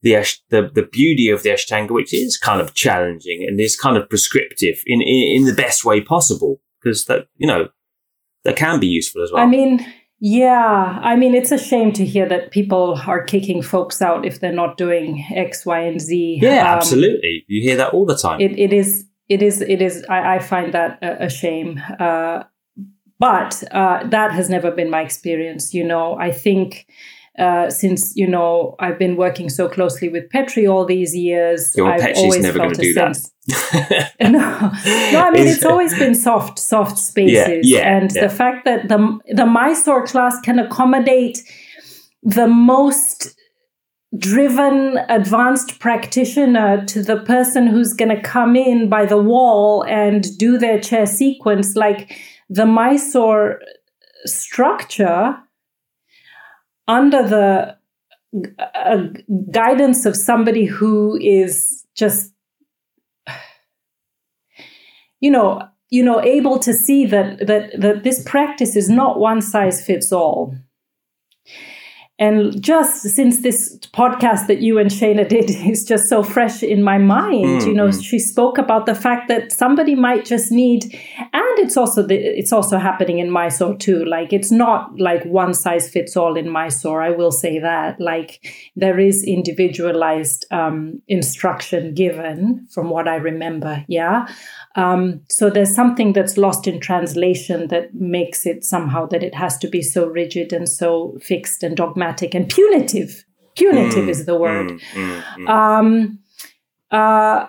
[0.02, 0.14] the,
[0.50, 4.08] the the beauty of the ashtanga which is kind of challenging and is kind of
[4.08, 6.60] prescriptive in in, in the best way possible?
[6.80, 7.70] Because that you know
[8.44, 9.42] that can be useful as well.
[9.42, 9.84] I mean
[10.26, 14.40] yeah, I mean, it's a shame to hear that people are kicking folks out if
[14.40, 16.38] they're not doing X, Y, and Z.
[16.40, 17.44] Yeah, um, absolutely.
[17.46, 18.40] You hear that all the time.
[18.40, 19.04] It, it is.
[19.28, 19.60] It is.
[19.60, 20.02] It is.
[20.08, 21.78] I, I find that a, a shame.
[22.00, 22.44] Uh,
[23.18, 25.74] but uh, that has never been my experience.
[25.74, 26.87] You know, I think
[27.38, 31.74] uh, since you know I've been working so closely with Petri all these years.
[31.76, 33.32] Your I've always never felt a do sense.
[34.20, 34.70] no, no,
[35.20, 39.18] I mean it's always been soft, soft spaces, yeah, yeah, and the fact that the
[39.28, 41.42] the Mysore class can accommodate
[42.22, 43.34] the most
[44.18, 50.26] driven advanced practitioner to the person who's going to come in by the wall and
[50.38, 52.16] do their chair sequence like
[52.48, 53.60] the mysore
[54.24, 55.36] structure
[56.86, 57.76] under the
[58.74, 59.02] uh,
[59.50, 62.32] guidance of somebody who is just
[65.20, 69.40] you know you know able to see that that that this practice is not one
[69.40, 70.54] size fits all
[72.18, 76.83] and just since this podcast that you and Shana did is just so fresh in
[76.83, 77.68] my mind, mm-hmm.
[77.68, 78.05] you know, mm.
[78.05, 80.85] she spoke about the fact that somebody might just need,
[81.33, 84.05] and it's also the, it's also happening in Mysore too.
[84.05, 87.03] Like it's not like one size fits all in Mysore.
[87.03, 88.00] I will say that.
[88.00, 88.46] Like
[88.77, 93.85] there is individualized um, instruction given, from what I remember.
[93.88, 94.29] Yeah,
[94.76, 99.56] um, so there's something that's lost in translation that makes it somehow that it has
[99.58, 103.24] to be so rigid and so fixed and dogmatic and punitive.
[103.56, 104.70] Punitive mm, is the word.
[104.70, 106.18] Mm, mm, mm, um,
[106.90, 107.46] uh,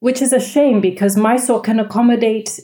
[0.00, 2.58] which is a shame because Mysore can accommodate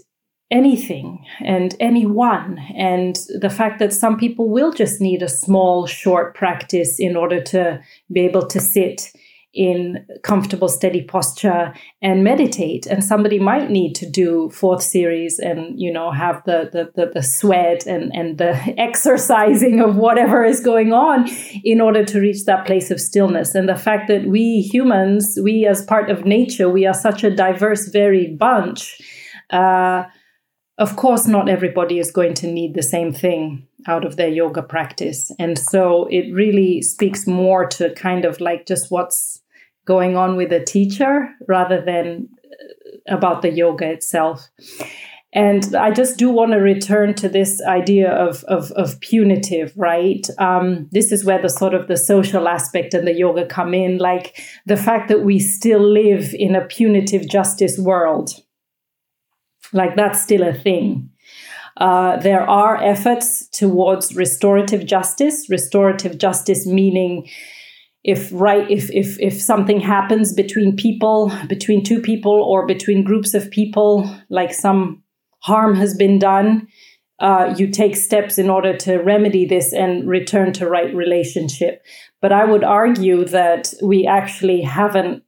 [0.51, 2.59] anything and anyone.
[2.77, 7.40] And the fact that some people will just need a small, short practice in order
[7.44, 7.81] to
[8.13, 9.13] be able to sit
[9.53, 12.87] in comfortable, steady posture and meditate.
[12.87, 17.11] And somebody might need to do fourth series and, you know, have the, the, the,
[17.13, 21.29] the, sweat and, and the exercising of whatever is going on
[21.65, 23.55] in order to reach that place of stillness.
[23.57, 27.35] And the fact that we humans, we as part of nature, we are such a
[27.35, 29.01] diverse, varied bunch.
[29.51, 30.05] Uh,
[30.81, 34.62] of course, not everybody is going to need the same thing out of their yoga
[34.62, 35.31] practice.
[35.38, 39.42] And so it really speaks more to kind of like just what's
[39.85, 44.48] going on with the teacher rather than uh, about the yoga itself.
[45.35, 50.26] And I just do want to return to this idea of, of, of punitive, right?
[50.38, 53.98] Um, this is where the sort of the social aspect and the yoga come in,
[53.98, 58.31] like the fact that we still live in a punitive justice world.
[59.73, 61.10] Like that's still a thing.
[61.77, 67.29] Uh, there are efforts towards restorative justice, restorative justice meaning
[68.02, 73.35] if right if if if something happens between people between two people or between groups
[73.35, 75.02] of people like some
[75.40, 76.66] harm has been done
[77.18, 81.85] uh, you take steps in order to remedy this and return to right relationship
[82.23, 85.23] but i would argue that we actually haven't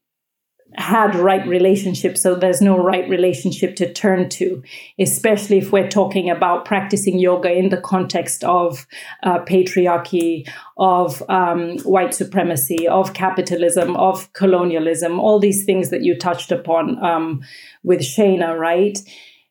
[0.76, 4.62] had right relationship so there's no right relationship to turn to
[4.98, 8.86] especially if we're talking about practicing yoga in the context of
[9.22, 10.48] uh, patriarchy
[10.78, 17.02] of um, white supremacy of capitalism of colonialism all these things that you touched upon
[17.04, 17.42] um,
[17.82, 18.98] with shana right?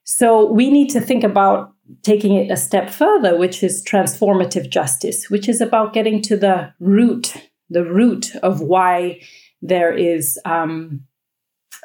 [0.04, 5.28] So we need to think about taking it a step further which is transformative justice
[5.30, 7.34] which is about getting to the root
[7.70, 9.20] the root of why
[9.62, 11.02] there is um,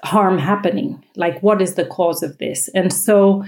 [0.03, 1.03] harm happening?
[1.15, 2.69] Like, what is the cause of this?
[2.73, 3.43] And so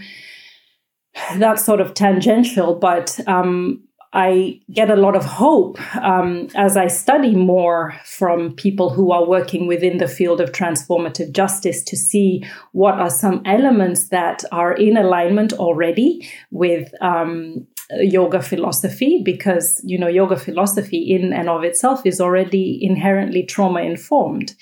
[1.38, 6.88] that's sort of tangential, but um, I get a lot of hope um, as I
[6.88, 12.44] study more from people who are working within the field of transformative justice to see
[12.72, 17.68] what are some elements that are in alignment already with um,
[18.00, 23.82] yoga philosophy because you know yoga philosophy in and of itself is already inherently trauma
[23.82, 24.56] informed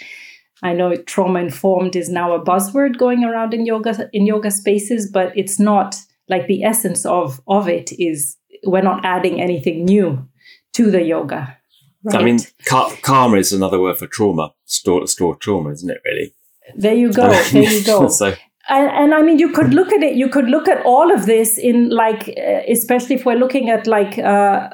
[0.64, 5.10] I know trauma informed is now a buzzword going around in yoga in yoga spaces,
[5.12, 5.96] but it's not
[6.30, 10.28] like the essence of of it is we're not adding anything new
[10.74, 11.58] to the yoga.
[12.04, 12.16] Right?
[12.16, 16.02] I mean, ka- karma is another word for trauma, store store trauma, isn't it?
[16.06, 16.34] Really.
[16.76, 17.30] There you go.
[17.52, 18.08] There you go.
[18.22, 18.34] so.
[18.70, 20.16] And, and, I mean, you could look at it.
[20.16, 23.88] You could look at all of this in like, uh, especially if we're looking at
[23.88, 24.70] like uh,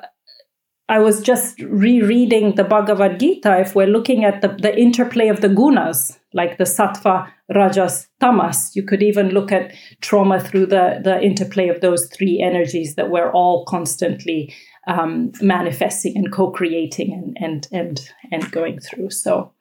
[0.90, 3.60] I was just rereading the Bhagavad Gita.
[3.60, 8.76] If we're looking at the, the interplay of the gunas, like the sattva, rajas, tamas,
[8.76, 13.10] you could even look at trauma through the, the interplay of those three energies that
[13.10, 14.54] we're all constantly
[14.88, 19.10] um, manifesting and co-creating and, and and and going through.
[19.12, 19.54] So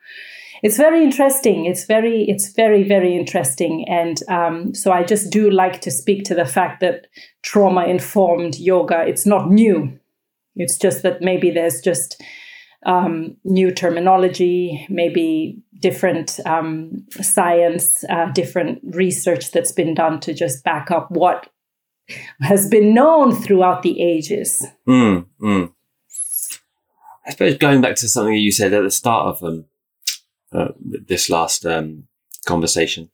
[0.63, 1.67] it's very interesting.
[1.67, 3.87] It's very it's very very interesting.
[3.89, 7.07] And um, so I just do like to speak to the fact that
[7.43, 9.05] trauma informed yoga.
[9.07, 9.99] It's not new
[10.57, 12.23] it's just that maybe there's just
[12.85, 20.65] um, new terminology, maybe different um, science, uh, different research that's been done to just
[20.65, 21.49] back up what
[22.41, 24.67] has been known throughout the ages.
[24.89, 25.73] Mm, mm.
[27.27, 29.65] I suppose going back to something you said at the start of um,
[30.53, 32.05] uh, this last um,
[32.47, 33.11] conversation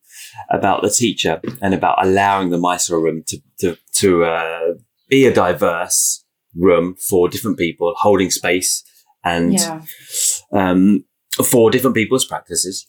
[0.49, 4.73] about the teacher and about allowing the Mysore room to to, to uh,
[5.07, 6.23] be a diverse
[6.55, 8.83] room for different people, holding space
[9.23, 9.81] and yeah.
[10.53, 11.03] um,
[11.45, 12.85] for different people's practices.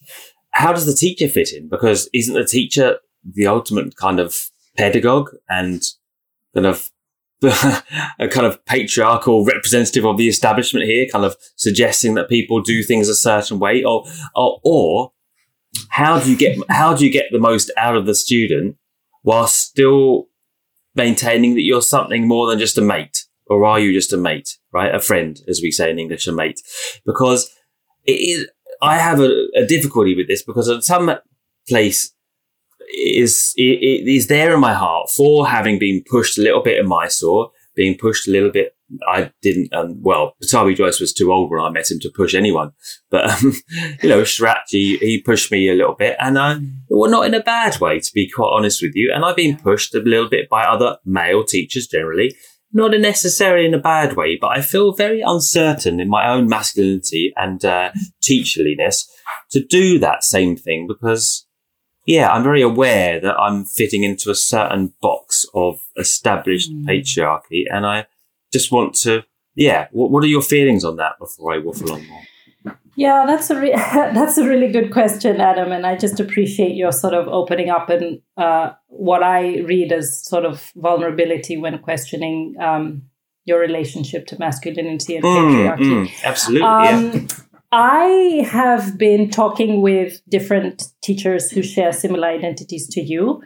[0.50, 1.68] How does the teacher fit in?
[1.68, 4.34] Because isn't the teacher the ultimate kind of
[4.76, 5.82] pedagogue and
[6.54, 6.90] kind of
[7.42, 12.82] a kind of patriarchal representative of the establishment here, kind of suggesting that people do
[12.82, 14.04] things a certain way, or
[14.36, 15.12] or, or
[15.88, 18.76] how do you get how do you get the most out of the student
[19.22, 20.28] while still
[20.94, 23.19] maintaining that you're something more than just a mate?
[23.50, 24.94] Or are you just a mate, right?
[24.94, 26.60] A friend, as we say in English, a mate.
[27.04, 27.52] Because
[28.06, 28.48] it is,
[28.80, 31.10] I have a, a difficulty with this because at some
[31.68, 32.14] place
[32.94, 36.78] is it, it is there in my heart for having been pushed a little bit
[36.78, 38.76] in Mysore, being pushed a little bit.
[39.08, 42.34] I didn't, um, well, Pattabhi Jois was too old when I met him to push
[42.34, 42.72] anyone,
[43.10, 43.52] but, um,
[44.02, 47.42] you know, Sharathji, he pushed me a little bit and I, well, not in a
[47.42, 49.12] bad way, to be quite honest with you.
[49.12, 52.34] And I've been pushed a little bit by other male teachers generally
[52.72, 57.32] not necessarily in a bad way, but I feel very uncertain in my own masculinity
[57.36, 57.90] and uh,
[58.22, 59.08] teacherliness
[59.50, 61.46] to do that same thing because,
[62.06, 66.84] yeah, I'm very aware that I'm fitting into a certain box of established mm.
[66.86, 68.06] patriarchy, and I
[68.52, 69.88] just want to, yeah.
[69.90, 72.22] What, what are your feelings on that before I waffle on more?
[73.00, 76.92] Yeah, that's a re- that's a really good question, Adam, and I just appreciate your
[76.92, 82.56] sort of opening up and uh, what I read as sort of vulnerability when questioning
[82.60, 83.04] um,
[83.46, 86.08] your relationship to masculinity and mm, patriarchy.
[86.08, 87.26] Mm, absolutely, um, yeah.
[87.72, 93.42] I have been talking with different teachers who share similar identities to you,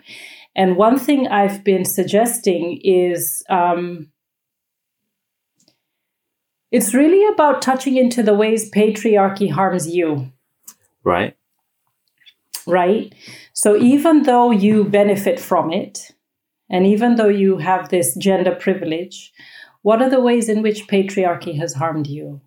[0.56, 3.44] and one thing I've been suggesting is.
[3.48, 4.08] Um,
[6.74, 10.32] it's really about touching into the ways patriarchy harms you.
[11.04, 11.36] Right.
[12.66, 13.14] Right.
[13.52, 16.10] So even though you benefit from it,
[16.68, 19.32] and even though you have this gender privilege,
[19.82, 22.40] what are the ways in which patriarchy has harmed you?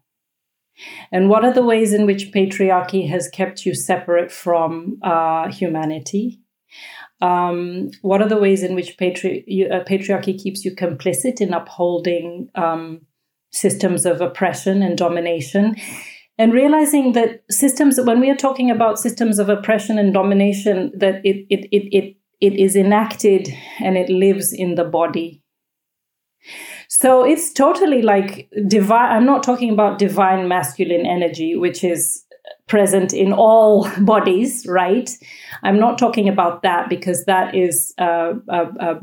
[1.09, 6.41] And what are the ways in which patriarchy has kept you separate from uh, humanity?
[7.21, 12.49] Um, what are the ways in which patri- uh, patriarchy keeps you complicit in upholding
[12.55, 13.06] um,
[13.51, 15.75] systems of oppression and domination.
[16.37, 21.15] and realizing that systems when we are talking about systems of oppression and domination that
[21.23, 25.41] it it it it, it is enacted and it lives in the body
[26.87, 32.23] so it's totally like divine i'm not talking about divine masculine energy which is
[32.67, 35.09] present in all bodies, right?
[35.63, 38.35] I'm not talking about that because that is a,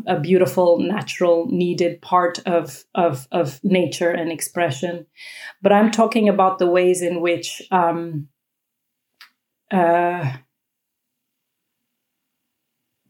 [0.06, 5.06] a, beautiful, natural, needed part of, of, of nature and expression.
[5.62, 8.28] But I'm talking about the ways in which um,
[9.70, 10.32] uh,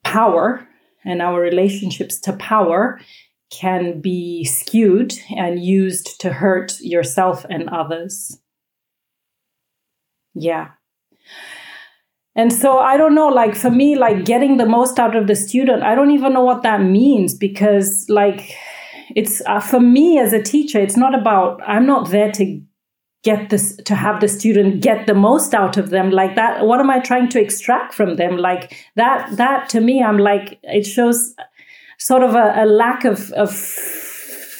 [0.05, 0.67] power
[1.05, 3.01] and our relationships to power
[3.51, 8.39] can be skewed and used to hurt yourself and others.
[10.35, 10.71] Yeah.
[12.37, 15.37] And so I don't know, like for me, like getting the most out of the
[15.37, 18.53] student, I don't even know what that means because, like,
[19.15, 22.61] it's uh, for me as a teacher, it's not about, I'm not there to
[23.23, 26.67] get this, to have the student get the most out of them like that.
[26.67, 28.37] What am I trying to extract from them?
[28.37, 31.35] Like that, that to me, I'm like, it shows
[31.99, 33.51] sort of a, a lack of, of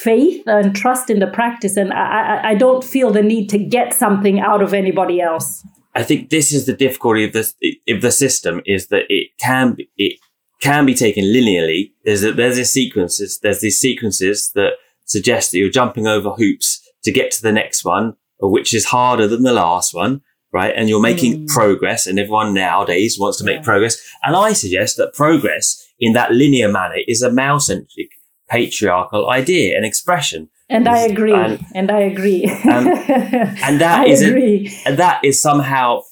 [0.05, 1.77] faith and trust in the practice.
[1.77, 5.67] And I, I don't feel the need to get something out of anybody else.
[5.95, 7.55] I think this is the difficulty of this
[7.89, 10.19] of the system is that it can be, it
[10.61, 11.93] can be taken linearly.
[12.05, 14.73] There's a, there's these sequences there's these sequences that
[15.05, 19.29] suggest that you're jumping over hoops to get to the next one, which is harder
[19.29, 20.75] than the last one, right?
[20.77, 21.49] And you're making mm.
[21.49, 23.65] progress, and everyone nowadays wants to make yeah.
[23.65, 23.97] progress.
[24.23, 28.11] And I suggest that progress in that linear manner is a male centric
[28.49, 30.49] patriarchal idea and expression.
[30.69, 31.35] And I agree.
[31.35, 32.45] And, and I agree.
[32.47, 36.03] Um, and that is a, and that is somehow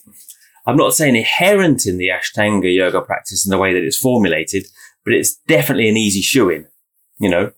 [0.66, 4.66] I'm not saying inherent in the Ashtanga yoga practice in the way that it's formulated,
[5.04, 6.68] but it's definitely an easy shoe in,
[7.18, 7.52] you know.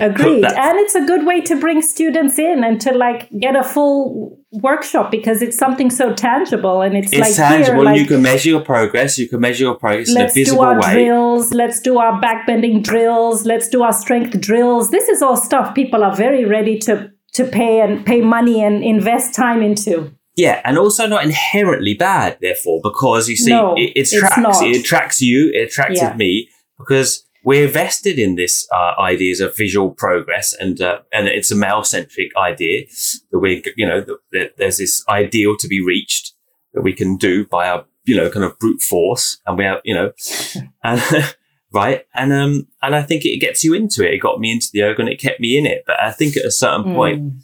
[0.00, 0.44] Agreed.
[0.44, 4.38] And it's a good way to bring students in and to like get a full
[4.52, 7.82] workshop because it's something so tangible and it's, it's like tangible.
[7.82, 9.18] Here, like, you can measure your progress.
[9.18, 10.74] You can measure your progress in a visible way.
[10.74, 11.52] Let's do our drills.
[11.52, 13.44] Let's do our backbending drills.
[13.44, 14.90] Let's do our strength drills.
[14.90, 18.84] This is all stuff people are very ready to to pay and pay money and
[18.84, 20.12] invest time into.
[20.36, 24.76] Yeah, and also not inherently bad, therefore, because you see, no, it, it attracts it
[24.80, 26.16] attracts you, it attracted yeah.
[26.16, 31.50] me because we're vested in this uh, ideas of visual progress, and uh, and it's
[31.50, 32.86] a male centric idea
[33.30, 36.32] that we, you know, that there's this ideal to be reached
[36.72, 39.80] that we can do by our, you know, kind of brute force, and we have,
[39.84, 40.12] you know,
[40.82, 41.36] and
[41.72, 44.14] right, and um, and I think it gets you into it.
[44.14, 45.84] It got me into the yoga, and it kept me in it.
[45.86, 46.94] But I think at a certain mm.
[46.94, 47.34] point,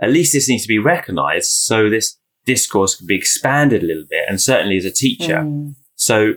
[0.00, 4.06] at least this needs to be recognised, so this discourse can be expanded a little
[4.10, 5.76] bit, and certainly as a teacher, mm.
[5.94, 6.34] so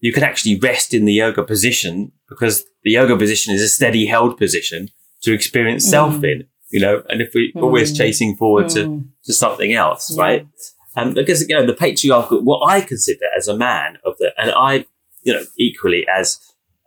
[0.00, 4.06] you can actually rest in the yoga position because the yoga position is a steady
[4.06, 4.88] held position
[5.22, 5.90] to experience mm.
[5.90, 7.62] self in, you know, and if we're mm.
[7.62, 8.74] always chasing forward mm.
[8.74, 10.22] to, to something else, yeah.
[10.22, 10.48] right?
[10.94, 14.50] And because, you know, the patriarchal, what I consider as a man of the, and
[14.50, 14.86] I,
[15.22, 16.38] you know, equally as,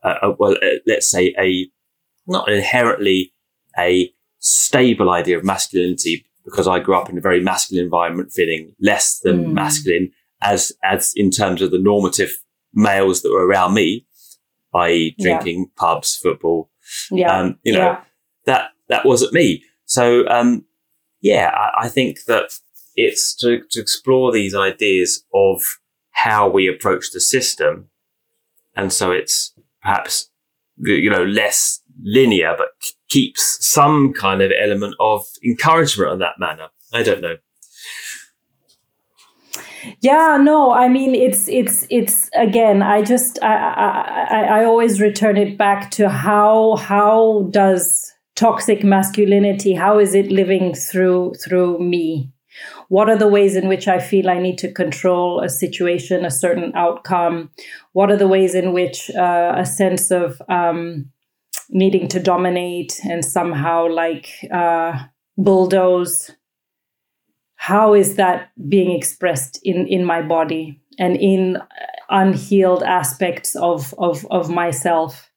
[0.04, 1.70] uh, a, well, uh, let's say a,
[2.28, 3.34] not inherently
[3.78, 8.74] a stable idea of masculinity because I grew up in a very masculine environment, feeling
[8.80, 9.54] less than mm.
[9.54, 10.12] masculine
[10.42, 12.36] as, as in terms of the normative
[12.74, 14.08] males that were around me,
[14.76, 15.66] i.e., drinking, yeah.
[15.76, 16.70] pubs, football.
[17.12, 17.38] Yeah.
[17.38, 18.02] Um, you know, yeah.
[18.46, 19.64] that that wasn't me.
[19.86, 20.66] So, um,
[21.22, 22.52] yeah, I, I, think that
[22.96, 25.62] it's to, to explore these ideas of
[26.12, 27.90] how we approach the system.
[28.76, 30.30] And so it's perhaps,
[30.78, 32.70] you know, less linear, but
[33.10, 36.70] keeps some kind of element of encouragement on that manner.
[36.94, 37.38] I don't know
[40.02, 43.56] yeah no i mean it's it's it's again i just I,
[44.30, 50.32] I i always return it back to how how does toxic masculinity how is it
[50.32, 52.32] living through through me?
[52.88, 56.32] What are the ways in which i feel i need to control a situation a
[56.32, 57.52] certain outcome?
[57.94, 61.12] What are the ways in which uh, a sense of um,
[61.70, 64.98] needing to dominate and somehow like uh,
[65.38, 66.32] bulldoze
[67.60, 71.58] how is that being expressed in in my body and in
[72.10, 75.30] unhealed aspects of of of myself?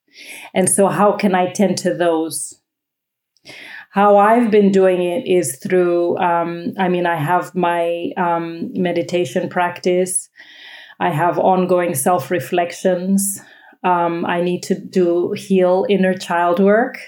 [0.55, 2.55] And so how can i tend to those?
[3.91, 9.49] How i've been doing it is through um, i mean i have my um, meditation
[9.49, 10.31] practice.
[11.01, 13.41] I have ongoing self reflections
[13.83, 16.99] um, i need to do heal inner child work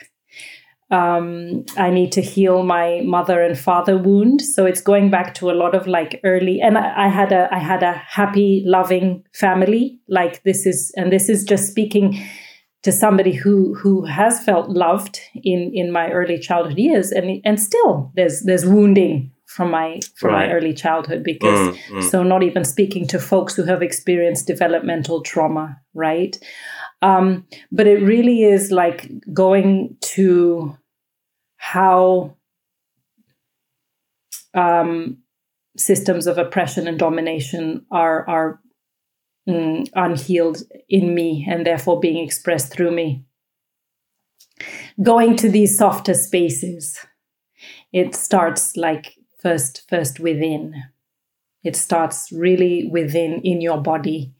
[0.95, 4.41] um, I need to heal my mother and father wound.
[4.41, 7.49] So it's going back to a lot of like early, and I, I, had a
[7.53, 9.99] I had a happy, loving family.
[10.09, 12.23] Like this is, and this is just speaking
[12.85, 17.59] to somebody who who has felt loved in in my early childhood years, and and
[17.61, 20.49] still there's there's wounding from my from Right.
[20.49, 22.11] my early childhood because Mm, mm.
[22.11, 26.39] so not even speaking to folks who have experienced developmental trauma right
[27.03, 30.77] um, but it really is like going to
[31.65, 32.37] how
[34.53, 35.19] um,
[35.77, 38.61] systems of oppression and domination are are
[39.49, 43.25] mm, unhealed in me and therefore being expressed through me.
[45.03, 46.99] Going to these softer spaces
[47.95, 50.75] it starts like first first within.
[51.63, 54.35] It starts really within in your body.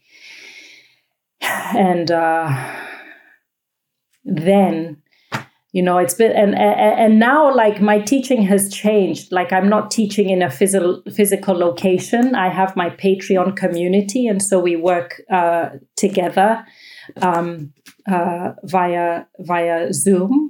[1.41, 2.49] And uh
[4.25, 5.04] then
[5.75, 9.33] you know it's been and and now like my teaching has changed.
[9.33, 12.37] Like i'm not teaching in a physical physical location.
[12.37, 16.65] I have my patreon community and so we work uh together
[17.23, 17.73] um
[18.07, 20.44] uh via via zoom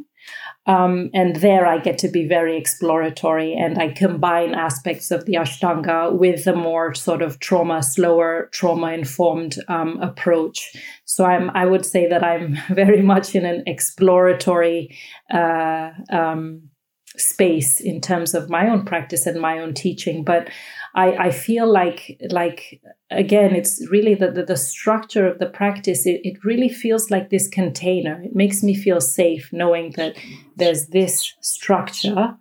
[0.67, 5.35] um, and there I get to be very exploratory and I combine aspects of the
[5.35, 10.75] Ashtanga with a more sort of trauma, slower, trauma informed um, approach.
[11.05, 14.97] So I'm, I would say that I'm very much in an exploratory
[15.33, 16.71] uh, um,
[17.17, 20.25] space in terms of my own practice and my own teaching.
[20.25, 20.49] But
[20.95, 26.07] I, I feel like, like again, it's really the, the, the structure of the practice.
[26.07, 28.21] It, it really feels like this container.
[28.23, 30.17] It makes me feel safe knowing that
[30.57, 32.37] there's this structure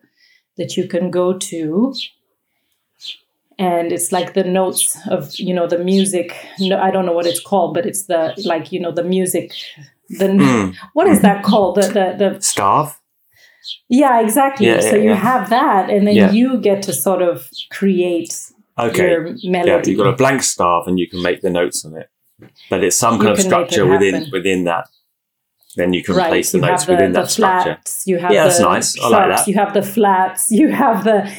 [0.58, 1.94] that you can go to
[3.60, 7.26] and it's like the notes of you know the music no i don't know what
[7.28, 9.52] it's called but it's the like you know the music
[10.10, 10.76] the Mm.
[10.94, 13.00] what is that called the the, the Starve.
[13.90, 15.16] Yeah exactly Yeah, so yeah, you yeah.
[15.16, 18.34] have that and then you get to sort of create
[18.78, 19.10] Okay.
[19.12, 21.96] your Yeah, melody you've got a blank staff and you can make the notes on
[21.96, 22.10] it,
[22.70, 24.88] but it's some You kind of can make it structure within within that.
[25.76, 27.78] Then you can right place the you notes the, within the that structure.
[28.06, 29.00] you have Yeah, the that's nice.
[29.00, 29.48] I like that.
[29.48, 31.32] you have the flats you have the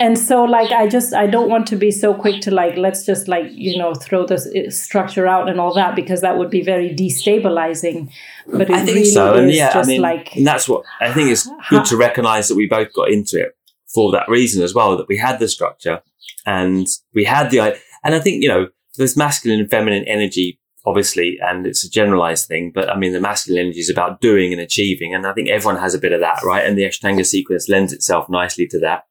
[0.00, 3.06] and so like i just i don't want to be so quick to like let's
[3.06, 6.50] just like you know throw this uh, structure out and all that because that would
[6.50, 8.10] be very destabilizing
[8.46, 11.30] but I think really so, and yeah, I mean, like and that's what I think
[11.30, 14.96] it's good to recognize that we both got into it for that reason as well.
[14.96, 16.02] That we had the structure
[16.46, 21.38] and we had the, and I think you know, there's masculine and feminine energy, obviously,
[21.40, 22.70] and it's a generalized thing.
[22.74, 25.80] But I mean, the masculine energy is about doing and achieving, and I think everyone
[25.80, 26.64] has a bit of that, right?
[26.64, 29.04] And the Ashtanga sequence lends itself nicely to that.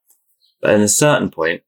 [0.63, 1.61] But at a certain point,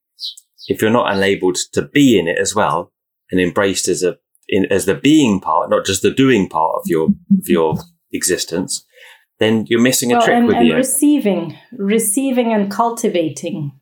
[0.68, 2.93] if you're not enabled to be in it as well
[3.30, 4.18] and embraced as a
[4.48, 7.76] in, as the being part, not just the doing part of your of your
[8.14, 8.86] existence,
[9.39, 10.76] then you're missing a well, trick and, with and you.
[10.76, 13.74] receiving receiving and cultivating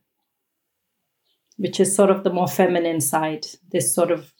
[1.57, 4.33] which is sort of the more feminine side this sort of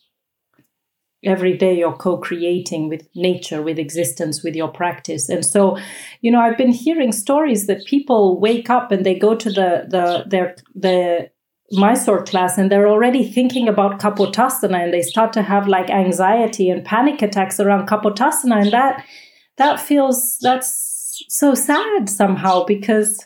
[1.26, 5.30] every day you're co-creating with nature with existence with your practice.
[5.30, 5.78] And so
[6.22, 9.86] you know i've been hearing stories that people wake up and they go to the
[9.90, 11.30] the their the
[11.72, 16.70] Mysore class and they're already thinking about Kapotasana and they start to have like anxiety
[16.70, 18.62] and panic attacks around Kapotasana.
[18.62, 19.04] And that
[19.58, 23.24] that feels that's so sad somehow because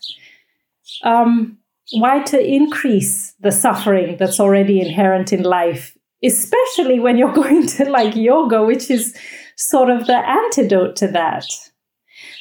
[1.03, 1.57] um
[1.93, 7.89] why to increase the suffering that's already inherent in life especially when you're going to
[7.89, 9.15] like yoga which is
[9.57, 11.45] sort of the antidote to that.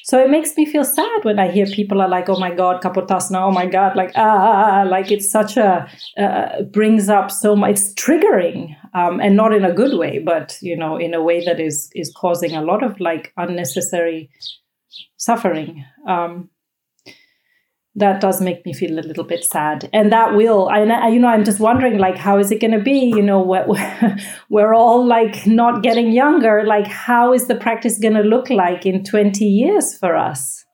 [0.04, 2.80] So it makes me feel sad when i hear people are like oh my god
[2.80, 7.72] kapotasana oh my god like ah like it's such a uh, brings up so much
[7.72, 11.44] it's triggering um, and not in a good way but you know in a way
[11.44, 14.30] that is is causing a lot of like unnecessary
[15.16, 16.48] suffering um,
[17.96, 19.88] that does make me feel a little bit sad.
[19.92, 22.82] And that will I, you know i'm just wondering like how is it going to
[22.82, 23.12] be?
[23.16, 23.66] You know we're,
[24.50, 26.62] we're all like not getting younger.
[26.64, 30.64] Like how is the practice going to look like in 20 years for us?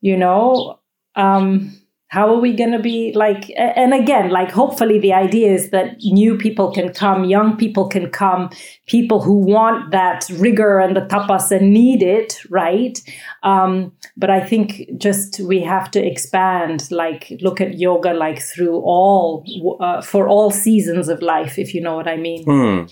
[0.00, 0.78] You know
[1.16, 1.76] um
[2.10, 5.96] how are we going to be like and again like hopefully the idea is that
[6.02, 8.50] new people can come young people can come
[8.86, 13.00] people who want that rigor and the tapas and need it right
[13.44, 18.76] um, but i think just we have to expand like look at yoga like through
[18.80, 19.44] all
[19.80, 22.86] uh, for all seasons of life if you know what i mean Hmm.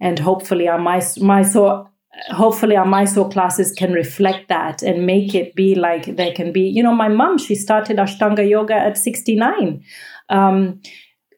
[0.00, 1.90] and hopefully our Mysore, Mysore
[2.28, 6.62] hopefully our Mysore classes can reflect that and make it be like there can be
[6.62, 9.82] you know my mom she started Ashtanga yoga at 69
[10.28, 10.80] um,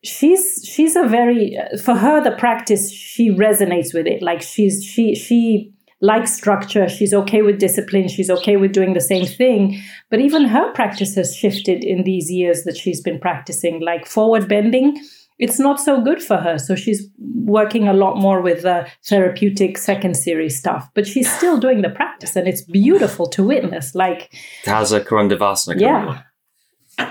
[0.05, 4.23] she's she's a very for her the practice she resonates with it.
[4.23, 6.89] Like she's she she likes structure.
[6.89, 8.09] She's okay with discipline.
[8.09, 9.81] She's okay with doing the same thing.
[10.11, 14.49] But even her practice has shifted in these years that she's been practicing like forward
[14.49, 15.01] bending
[15.43, 19.77] it's not so good for her so she's working a lot more with the therapeutic
[19.77, 24.33] second series stuff but she's still doing the practice and it's beautiful to witness like
[24.65, 26.23] How's a Karandavasana yeah?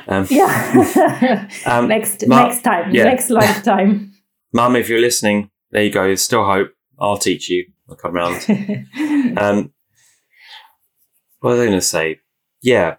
[0.08, 1.50] Um, yeah.
[1.66, 2.94] um, next Ma- next time.
[2.94, 3.06] Yeah.
[3.06, 4.14] Next lifetime.
[4.54, 6.04] Mum, if you're listening, there you go.
[6.04, 6.72] There's still hope.
[7.00, 7.66] I'll teach you.
[7.90, 8.46] I'll come around.
[9.38, 9.74] um,
[11.40, 12.20] what was I going to say?
[12.62, 12.96] Yeah.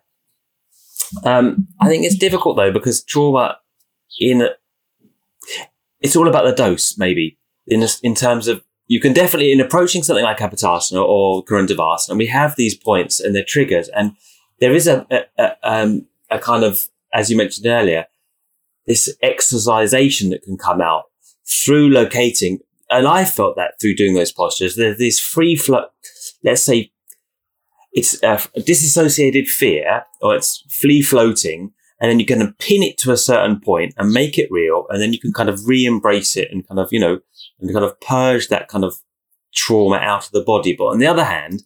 [1.24, 3.58] Um, I think it's difficult though because trauma
[4.18, 4.48] in
[6.02, 10.02] it's all about the dose, maybe in in terms of you can definitely in approaching
[10.02, 14.12] something like Kapotasana or Karandavasana, we have these points and they're triggers, and
[14.60, 18.06] there is a, a, a, um, a kind of as you mentioned earlier,
[18.86, 21.04] this exercisation that can come out
[21.46, 22.60] through locating.
[22.90, 25.86] And I felt that through doing those postures, there's this free flow,
[26.42, 26.92] let's say
[27.92, 31.72] it's a disassociated fear or it's free floating.
[32.02, 34.86] And then you can pin it to a certain point and make it real.
[34.88, 37.20] And then you can kind of re-embrace it and kind of, you know,
[37.60, 38.96] and kind of purge that kind of
[39.54, 40.74] trauma out of the body.
[40.76, 41.62] But on the other hand,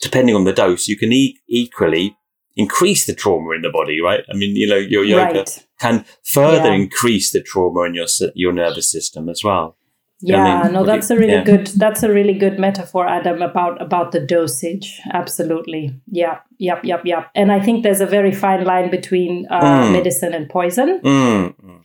[0.00, 2.16] depending on the dose, you can e- equally
[2.56, 4.24] increase the trauma in the body, right?
[4.28, 5.66] I mean, you know, your yoga right.
[5.78, 6.74] can further yeah.
[6.74, 9.76] increase the trauma in your your nervous system as well.
[10.22, 11.44] Yeah, I mean, no, that's you, a really yeah.
[11.44, 15.00] good that's a really good metaphor, Adam, about about the dosage.
[15.12, 15.98] Absolutely.
[16.10, 17.30] Yeah, yep, yep, yep.
[17.34, 19.92] And I think there's a very fine line between uh, mm.
[19.92, 21.00] medicine and poison.
[21.02, 21.82] Mm.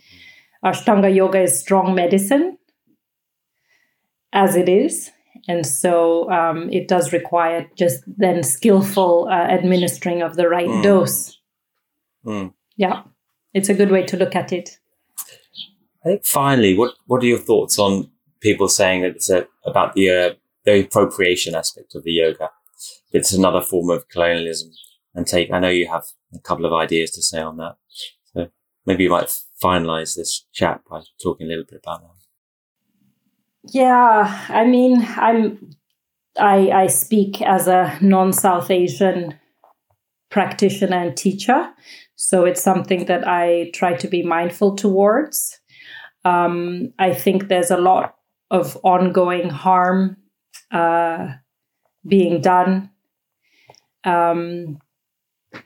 [0.65, 2.57] Ashtanga yoga is strong medicine,
[4.33, 5.11] as it is,
[5.47, 10.83] and so um, it does require just then skillful uh, administering of the right mm.
[10.83, 11.39] dose.
[12.25, 12.53] Mm.
[12.75, 13.03] Yeah,
[13.53, 14.77] it's a good way to look at it.
[16.03, 18.11] I think finally, what what are your thoughts on
[18.45, 20.33] people saying that it's a, about the uh,
[20.65, 22.51] the appropriation aspect of the yoga?
[23.11, 24.71] It's another form of colonialism,
[25.15, 25.51] and take.
[25.51, 27.75] I know you have a couple of ideas to say on that,
[28.33, 28.49] so
[28.85, 32.09] maybe you might finalize this chat by talking a little bit about that.
[33.73, 35.71] Yeah, I mean, I'm
[36.37, 39.39] I I speak as a non-South Asian
[40.29, 41.71] practitioner and teacher,
[42.15, 45.59] so it's something that I try to be mindful towards.
[46.25, 48.15] Um, I think there's a lot
[48.55, 50.17] of ongoing harm
[50.71, 51.33] uh,
[52.07, 52.89] being done.
[54.03, 54.79] Um,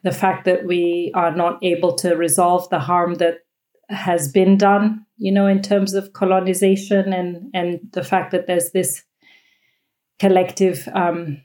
[0.03, 3.39] the fact that we are not able to resolve the harm that
[3.89, 8.71] has been done you know, in terms of colonization and and the fact that there's
[8.71, 9.03] this
[10.17, 11.41] collective um,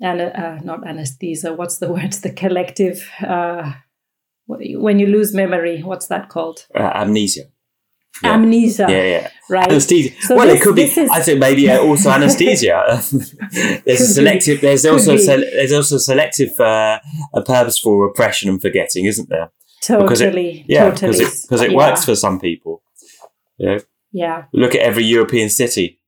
[0.00, 1.54] and uh, not anesthesia.
[1.54, 2.12] What's the word?
[2.12, 3.72] The collective uh,
[4.46, 5.82] when you lose memory.
[5.82, 6.66] What's that called?
[6.74, 7.44] Uh, amnesia.
[8.22, 8.34] Yeah.
[8.34, 8.86] Amnesia.
[8.88, 9.30] Yeah, yeah.
[9.50, 9.70] Right.
[9.70, 10.14] Anesthesia.
[10.20, 10.82] So well, this, it could be.
[10.82, 12.84] Is, I think maybe uh, also anesthesia.
[13.84, 14.60] there's a selective.
[14.60, 14.68] Be.
[14.68, 17.00] There's also se- there's also selective uh,
[17.34, 19.50] a purposeful repression and forgetting, isn't there?
[19.82, 20.60] Totally.
[20.60, 21.76] It, yeah, because it, cause it yeah.
[21.76, 22.82] works for some people.
[23.58, 23.80] Yeah.
[24.12, 24.44] Yeah.
[24.52, 26.00] Look at every European city.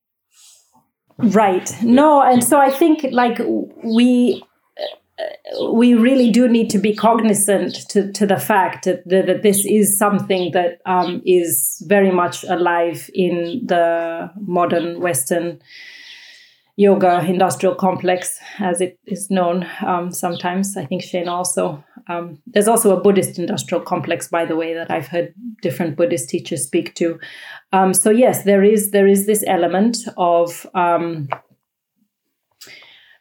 [1.19, 1.71] Right.
[1.83, 3.41] No, and so I think like
[3.85, 4.43] we
[5.71, 9.99] we really do need to be cognizant to, to the fact that, that this is
[9.99, 15.61] something that um, is very much alive in the modern Western
[16.77, 20.77] yoga industrial complex, as it is known um, sometimes.
[20.77, 21.83] I think Shane also.
[22.09, 26.29] Um, there's also a Buddhist industrial complex, by the way, that I've heard different Buddhist
[26.29, 27.19] teachers speak to.
[27.73, 31.29] Um, so yes, there is there is this element of um,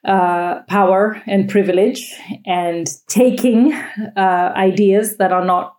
[0.06, 2.14] uh, power and privilege
[2.46, 5.76] and taking uh, ideas that are not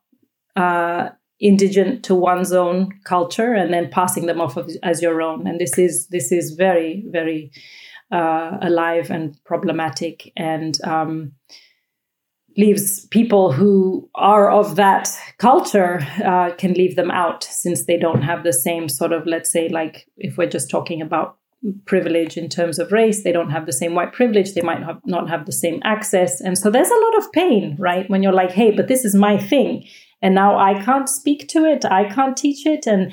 [0.56, 1.10] uh,
[1.40, 5.46] indigent to one's own culture and then passing them off as your own.
[5.46, 7.52] And this is this is very very
[8.10, 11.32] uh, alive and problematic and um,
[12.56, 18.22] leaves people who are of that culture uh, can leave them out since they don't
[18.22, 21.38] have the same sort of let's say like if we're just talking about
[21.86, 23.24] privilege in terms of race.
[23.24, 24.54] They don't have the same white privilege.
[24.54, 26.40] They might have, not have the same access.
[26.40, 28.08] And so there's a lot of pain right?
[28.08, 29.84] When you're like hey but this is my thing.
[30.22, 33.12] And now I can't speak to it, I can't teach it, and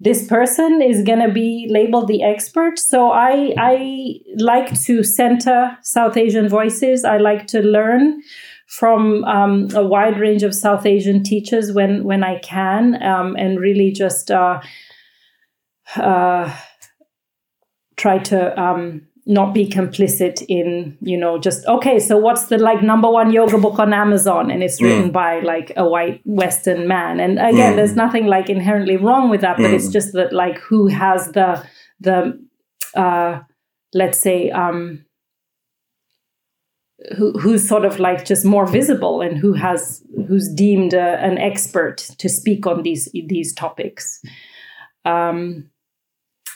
[0.00, 2.78] this person is going to be labeled the expert.
[2.78, 7.04] So I I like to center South Asian voices.
[7.04, 8.22] I like to learn
[8.66, 13.60] from um, a wide range of South Asian teachers when when I can, um, and
[13.60, 14.60] really just uh,
[15.96, 16.54] uh,
[17.96, 22.82] try to um, not be complicit in you know just okay so what's the like
[22.82, 25.12] number one yoga book on amazon and it's written mm.
[25.12, 27.76] by like a white western man and again mm.
[27.76, 29.72] there's nothing like inherently wrong with that but mm.
[29.72, 31.64] it's just that like who has the
[32.00, 32.38] the
[32.96, 33.40] uh
[33.94, 35.04] let's say um
[37.16, 41.38] who, who's sort of like just more visible and who has who's deemed a, an
[41.38, 44.20] expert to speak on these these topics
[45.06, 45.68] um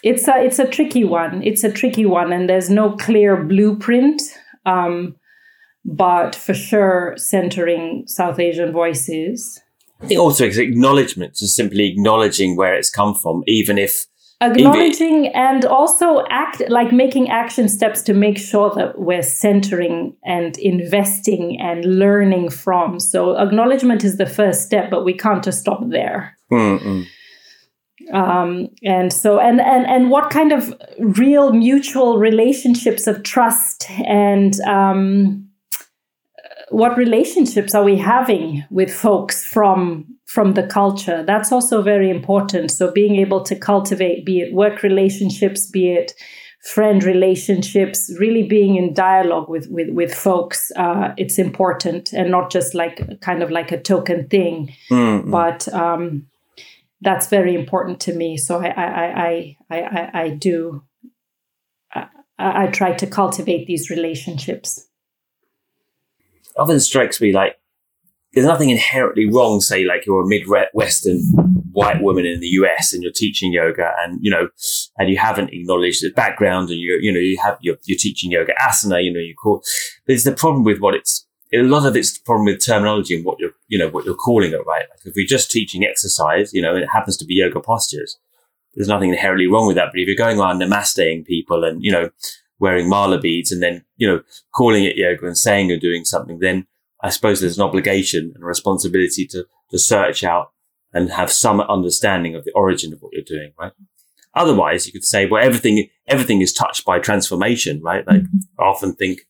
[0.03, 1.43] it's a it's a tricky one.
[1.43, 4.23] It's a tricky one, and there's no clear blueprint.
[4.67, 5.17] Um,
[5.85, 9.61] but for sure centering South Asian voices.
[10.01, 14.07] I think also it's acknowledgement, just simply acknowledging where it's come from, even if
[14.41, 20.15] acknowledging even, and also act like making action steps to make sure that we're centering
[20.25, 23.01] and investing and learning from.
[23.01, 26.37] So acknowledgement is the first step, but we can't just stop there.
[26.53, 27.07] Mm-mm.
[28.13, 34.59] Um, and so and and and what kind of real mutual relationships of trust and
[34.63, 35.49] um,
[36.71, 41.23] what relationships are we having with folks from from the culture?
[41.27, 42.71] That's also very important.
[42.71, 46.13] So being able to cultivate be it work relationships be it
[46.63, 52.51] friend relationships really being in dialogue with with, with folks uh, it's important and not
[52.51, 54.75] just like kind of like a token thing.
[54.91, 55.31] Mm-hmm.
[55.31, 56.27] but um,
[57.01, 58.37] that's very important to me.
[58.37, 58.87] So i i
[59.27, 60.83] i i, I, I do
[61.95, 62.07] I,
[62.39, 64.89] I try to cultivate these relationships.
[66.57, 67.57] Often strikes me like
[68.33, 71.21] there's nothing inherently wrong, say, like you're a Midwestern
[71.73, 74.49] white woman in the US and you're teaching yoga and, you know,
[74.99, 78.31] and you haven't acknowledged the background and you, you know, you have, you're, you're teaching
[78.31, 79.63] yoga asana, you know, you call,
[80.07, 83.25] there's the problem with what it's, a lot of it's the problem with terminology and
[83.25, 84.85] what you're, you know, what you're calling it, right?
[84.91, 88.19] Like if we're just teaching exercise, you know, and it happens to be yoga postures,
[88.75, 89.89] there's nothing inherently wrong with that.
[89.93, 92.11] But if you're going around namasteing people and, you know,
[92.59, 94.23] wearing mala beads and then, you know,
[94.55, 96.67] calling it yoga and saying you're doing something, then
[97.03, 100.53] I suppose there's an obligation and a responsibility to, to search out
[100.93, 103.73] and have some understanding of the origin of what you're doing, right?
[104.35, 108.07] Otherwise, you could say, well, everything, everything is touched by transformation, right?
[108.07, 108.23] Like
[108.59, 109.21] I often think,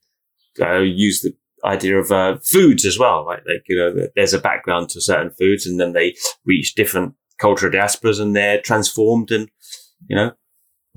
[0.60, 1.34] uh, use the
[1.64, 3.42] idea of uh, foods as well, right?
[3.46, 7.72] Like, you know, there's a background to certain foods and then they reach different cultural
[7.72, 9.50] diasporas and they're transformed and,
[10.08, 10.32] you know,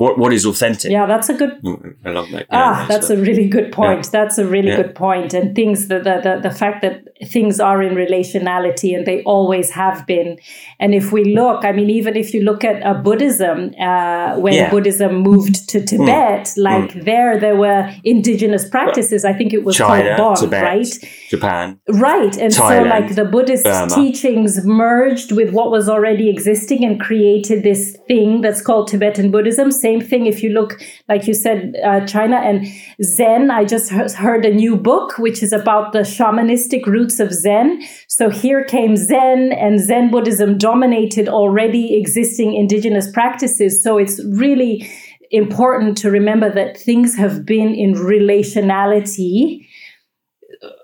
[0.01, 3.71] what what is authentic yeah that's a good mm, that, ah that's a really good
[3.71, 4.11] point yeah.
[4.11, 4.81] that's a really yeah.
[4.81, 6.95] good point and things that the, the, the fact that
[7.27, 10.39] things are in relationality and they always have been
[10.79, 14.53] and if we look i mean even if you look at uh, buddhism uh, when
[14.53, 14.71] yeah.
[14.71, 15.87] buddhism moved to mm.
[15.91, 16.57] tibet mm.
[16.57, 17.05] like mm.
[17.05, 20.93] there there were indigenous practices i think it was China, called Bon, Tibet, right
[21.29, 23.93] japan right and Thailand, so like the buddhist Burma.
[23.93, 29.69] teachings merged with what was already existing and created this thing that's called tibetan buddhism
[29.91, 32.67] same thing if you look, like you said, uh, China and
[33.03, 33.51] Zen.
[33.51, 37.81] I just heard a new book, which is about the shamanistic roots of Zen.
[38.07, 43.83] So here came Zen, and Zen Buddhism dominated already existing indigenous practices.
[43.83, 44.89] So it's really
[45.31, 49.65] important to remember that things have been in relationality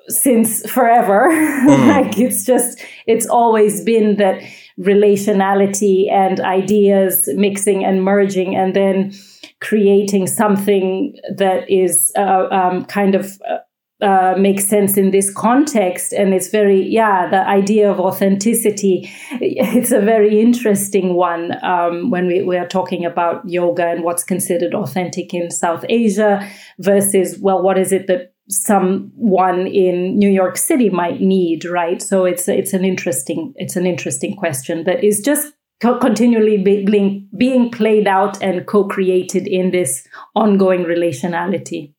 [0.08, 1.30] since forever.
[1.68, 1.88] Mm.
[1.88, 4.42] like it's just, it's always been that
[4.80, 9.14] relationality and ideas mixing and merging and then
[9.60, 13.58] creating something that is uh, um, kind of uh,
[14.00, 16.14] uh, makes sense in this context.
[16.14, 19.10] And it's very yeah the idea of authenticity
[19.42, 24.24] it's a very interesting one um, when we, we are talking about yoga and what's
[24.24, 26.48] considered authentic in south asia
[26.80, 32.02] versus well what is it that someone in New York City might need, right?
[32.02, 37.28] So it's it's an interesting it's an interesting question that is just co- continually being
[37.38, 41.94] being played out and co-created in this ongoing relationality.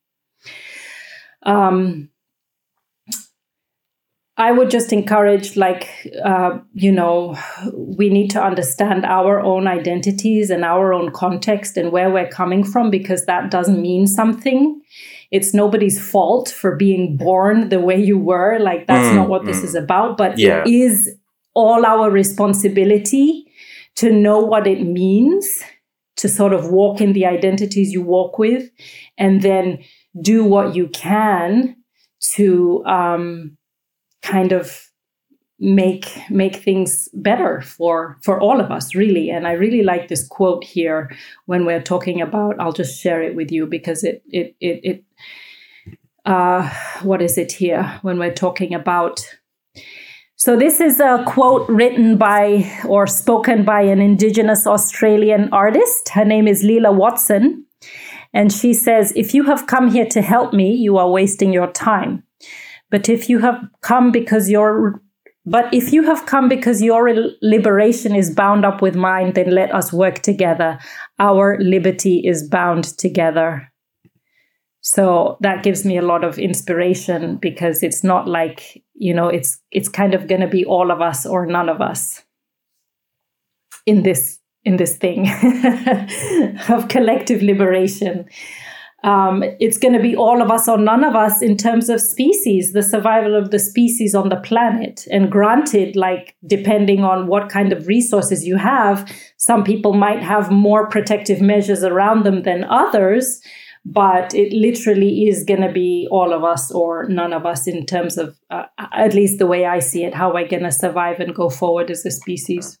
[1.43, 2.09] Um,
[4.37, 5.89] I would just encourage, like,
[6.23, 7.37] uh, you know,
[7.73, 12.63] we need to understand our own identities and our own context and where we're coming
[12.63, 14.81] from because that doesn't mean something
[15.31, 18.57] it's nobody's fault for being born the way you were.
[18.59, 19.45] Like that's mm, not what mm.
[19.45, 20.63] this is about, but yeah.
[20.65, 21.09] it is
[21.53, 23.45] all our responsibility
[23.95, 25.63] to know what it means
[26.17, 28.69] to sort of walk in the identities you walk with
[29.17, 29.79] and then
[30.21, 31.75] do what you can
[32.19, 33.57] to um,
[34.21, 34.89] kind of
[35.59, 40.25] make make things better for for all of us really and i really like this
[40.25, 41.11] quote here
[41.47, 45.03] when we're talking about i'll just share it with you because it it it, it
[46.29, 46.69] uh
[47.01, 49.19] what is it here when we're talking about
[50.35, 56.25] so this is a quote written by or spoken by an indigenous australian artist her
[56.25, 57.65] name is Lilla Watson
[58.33, 61.71] and she says if you have come here to help me you are wasting your
[61.71, 62.23] time
[62.91, 65.01] but if you have come because you're
[65.45, 67.11] but if you have come because your
[67.41, 70.77] liberation is bound up with mine, then let us work together.
[71.17, 73.68] Our liberty is bound together.
[74.81, 79.59] So that gives me a lot of inspiration because it's not like, you know, it's
[79.71, 82.23] it's kind of going to be all of us or none of us
[83.85, 85.27] in this in this thing
[86.69, 88.25] of collective liberation.
[89.03, 92.01] um, it's going to be all of us or none of us in terms of
[92.01, 95.07] species, the survival of the species on the planet.
[95.09, 100.51] And granted, like depending on what kind of resources you have, some people might have
[100.51, 103.41] more protective measures around them than others.
[103.85, 107.85] But it literally is going to be all of us or none of us in
[107.85, 111.19] terms of, uh, at least the way I see it, how we're going to survive
[111.19, 112.77] and go forward as a species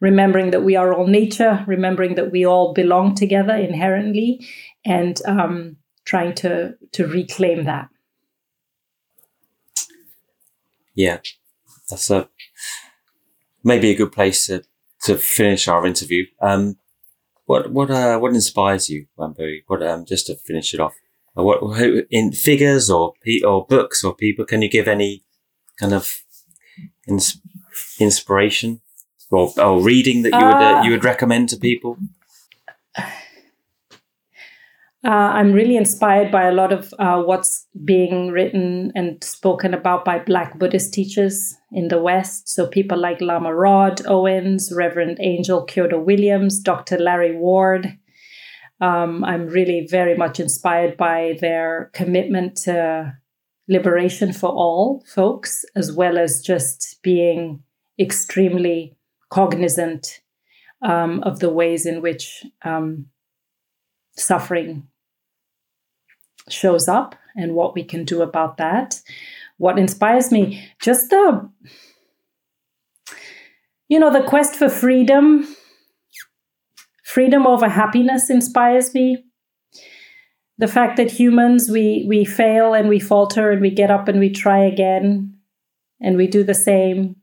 [0.00, 4.46] remembering that we are all nature, remembering that we all belong together inherently,
[4.84, 7.88] and um, trying to to reclaim that.
[10.94, 11.18] Yeah,
[11.88, 12.28] that's a
[13.64, 14.64] maybe a good place to
[15.04, 16.26] to finish our interview.
[16.40, 16.76] Um,
[17.46, 19.62] what what uh, what inspires you, Wambui?
[19.66, 20.94] What um, just to finish it off?
[21.36, 21.60] Uh, what
[22.10, 23.14] in figures or
[23.44, 24.44] or books or people?
[24.44, 25.22] Can you give any
[25.78, 26.22] kind of
[27.08, 27.40] ins-
[27.98, 28.80] inspiration
[29.30, 31.98] or, or reading that you would uh, you would recommend to people?
[35.04, 40.04] Uh, I'm really inspired by a lot of uh, what's being written and spoken about
[40.04, 42.48] by Black Buddhist teachers in the West.
[42.48, 46.98] So people like Lama Rod Owens, Reverend Angel Kyodo Williams, Dr.
[46.98, 47.98] Larry Ward.
[48.80, 53.16] Um, I'm really very much inspired by their commitment to
[53.68, 57.62] liberation for all folks, as well as just being
[57.98, 58.96] extremely
[59.30, 60.20] cognizant
[60.82, 63.06] um, of the ways in which um,
[64.16, 64.88] suffering
[66.48, 69.00] shows up and what we can do about that.
[69.62, 71.48] What inspires me, just the,
[73.86, 75.46] you know, the quest for freedom,
[77.04, 79.24] freedom over happiness inspires me.
[80.58, 84.18] The fact that humans, we, we fail and we falter and we get up and
[84.18, 85.38] we try again
[86.00, 87.14] and we do the same,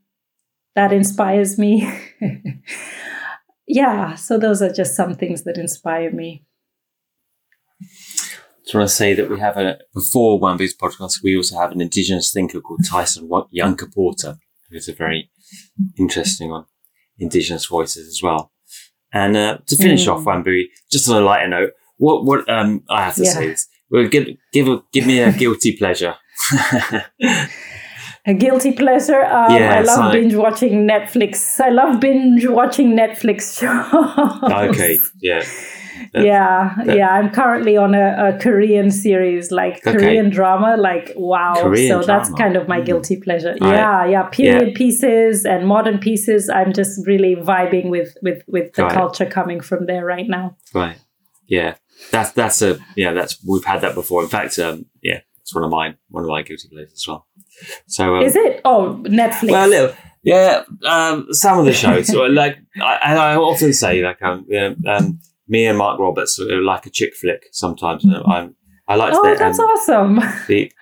[0.74, 1.92] that inspires me.
[3.66, 6.46] yeah, so those are just some things that inspire me
[8.70, 11.58] just want to say that we have a before one of these podcasts, we also
[11.58, 14.38] have an indigenous thinker called Tyson Yunkaporta,
[14.70, 15.28] who's a very
[15.98, 16.66] interesting one,
[17.18, 18.52] indigenous voices as well.
[19.12, 20.14] And uh, to finish mm.
[20.14, 23.32] off, Wambui, just on a lighter note, what what um I have to yeah.
[23.32, 23.66] say this.
[23.90, 26.14] Well, give give a, give me a guilty pleasure.
[28.24, 29.24] a guilty pleasure.
[29.24, 30.12] Um, yeah, I love like...
[30.12, 31.58] binge watching Netflix.
[31.58, 34.68] I love binge watching Netflix shows.
[34.70, 35.42] Okay, yeah
[36.14, 37.08] yeah, yeah.
[37.10, 39.92] I'm currently on a, a Korean series, like okay.
[39.92, 40.76] Korean drama.
[40.76, 42.06] Like wow, Korean so drama.
[42.06, 42.86] that's kind of my mm.
[42.86, 43.56] guilty pleasure.
[43.60, 43.74] Right.
[43.74, 44.22] Yeah, yeah.
[44.24, 44.74] Period yeah.
[44.76, 46.48] pieces and modern pieces.
[46.48, 50.56] I'm just really vibing with with with the culture coming from there right now.
[50.74, 50.98] Right.
[51.46, 51.76] Yeah.
[52.10, 53.12] That's that's a yeah.
[53.12, 54.22] That's we've had that before.
[54.22, 55.96] In fact, um, yeah, it's one of mine.
[56.08, 57.26] One of my guilty pleasures as well.
[57.86, 58.60] So um, is it?
[58.64, 59.50] Oh, Netflix.
[59.50, 62.10] Well, little, yeah, um, some of the shows.
[62.14, 65.20] like I, I often say, like um, yeah, um,
[65.50, 68.06] me and Mark Roberts like a chick flick sometimes.
[68.26, 68.54] I'm,
[68.88, 69.12] I like.
[69.14, 70.20] Oh, the, that's um, awesome.
[70.46, 70.72] The,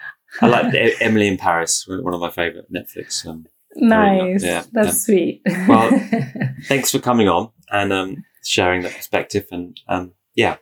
[0.41, 3.27] I like the, Emily in Paris, one of my favorite Netflix.
[3.27, 5.43] Um, nice, yeah, that's um, sweet.
[5.66, 5.91] well,
[6.66, 10.57] thanks for coming on and um, sharing that perspective, and um, yeah,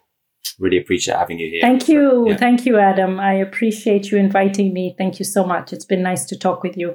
[0.61, 1.61] really appreciate having you here.
[1.61, 2.37] Thank you, yeah.
[2.37, 3.19] thank you, Adam.
[3.19, 4.95] I appreciate you inviting me.
[4.97, 5.73] Thank you so much.
[5.73, 6.95] It's been nice to talk with you.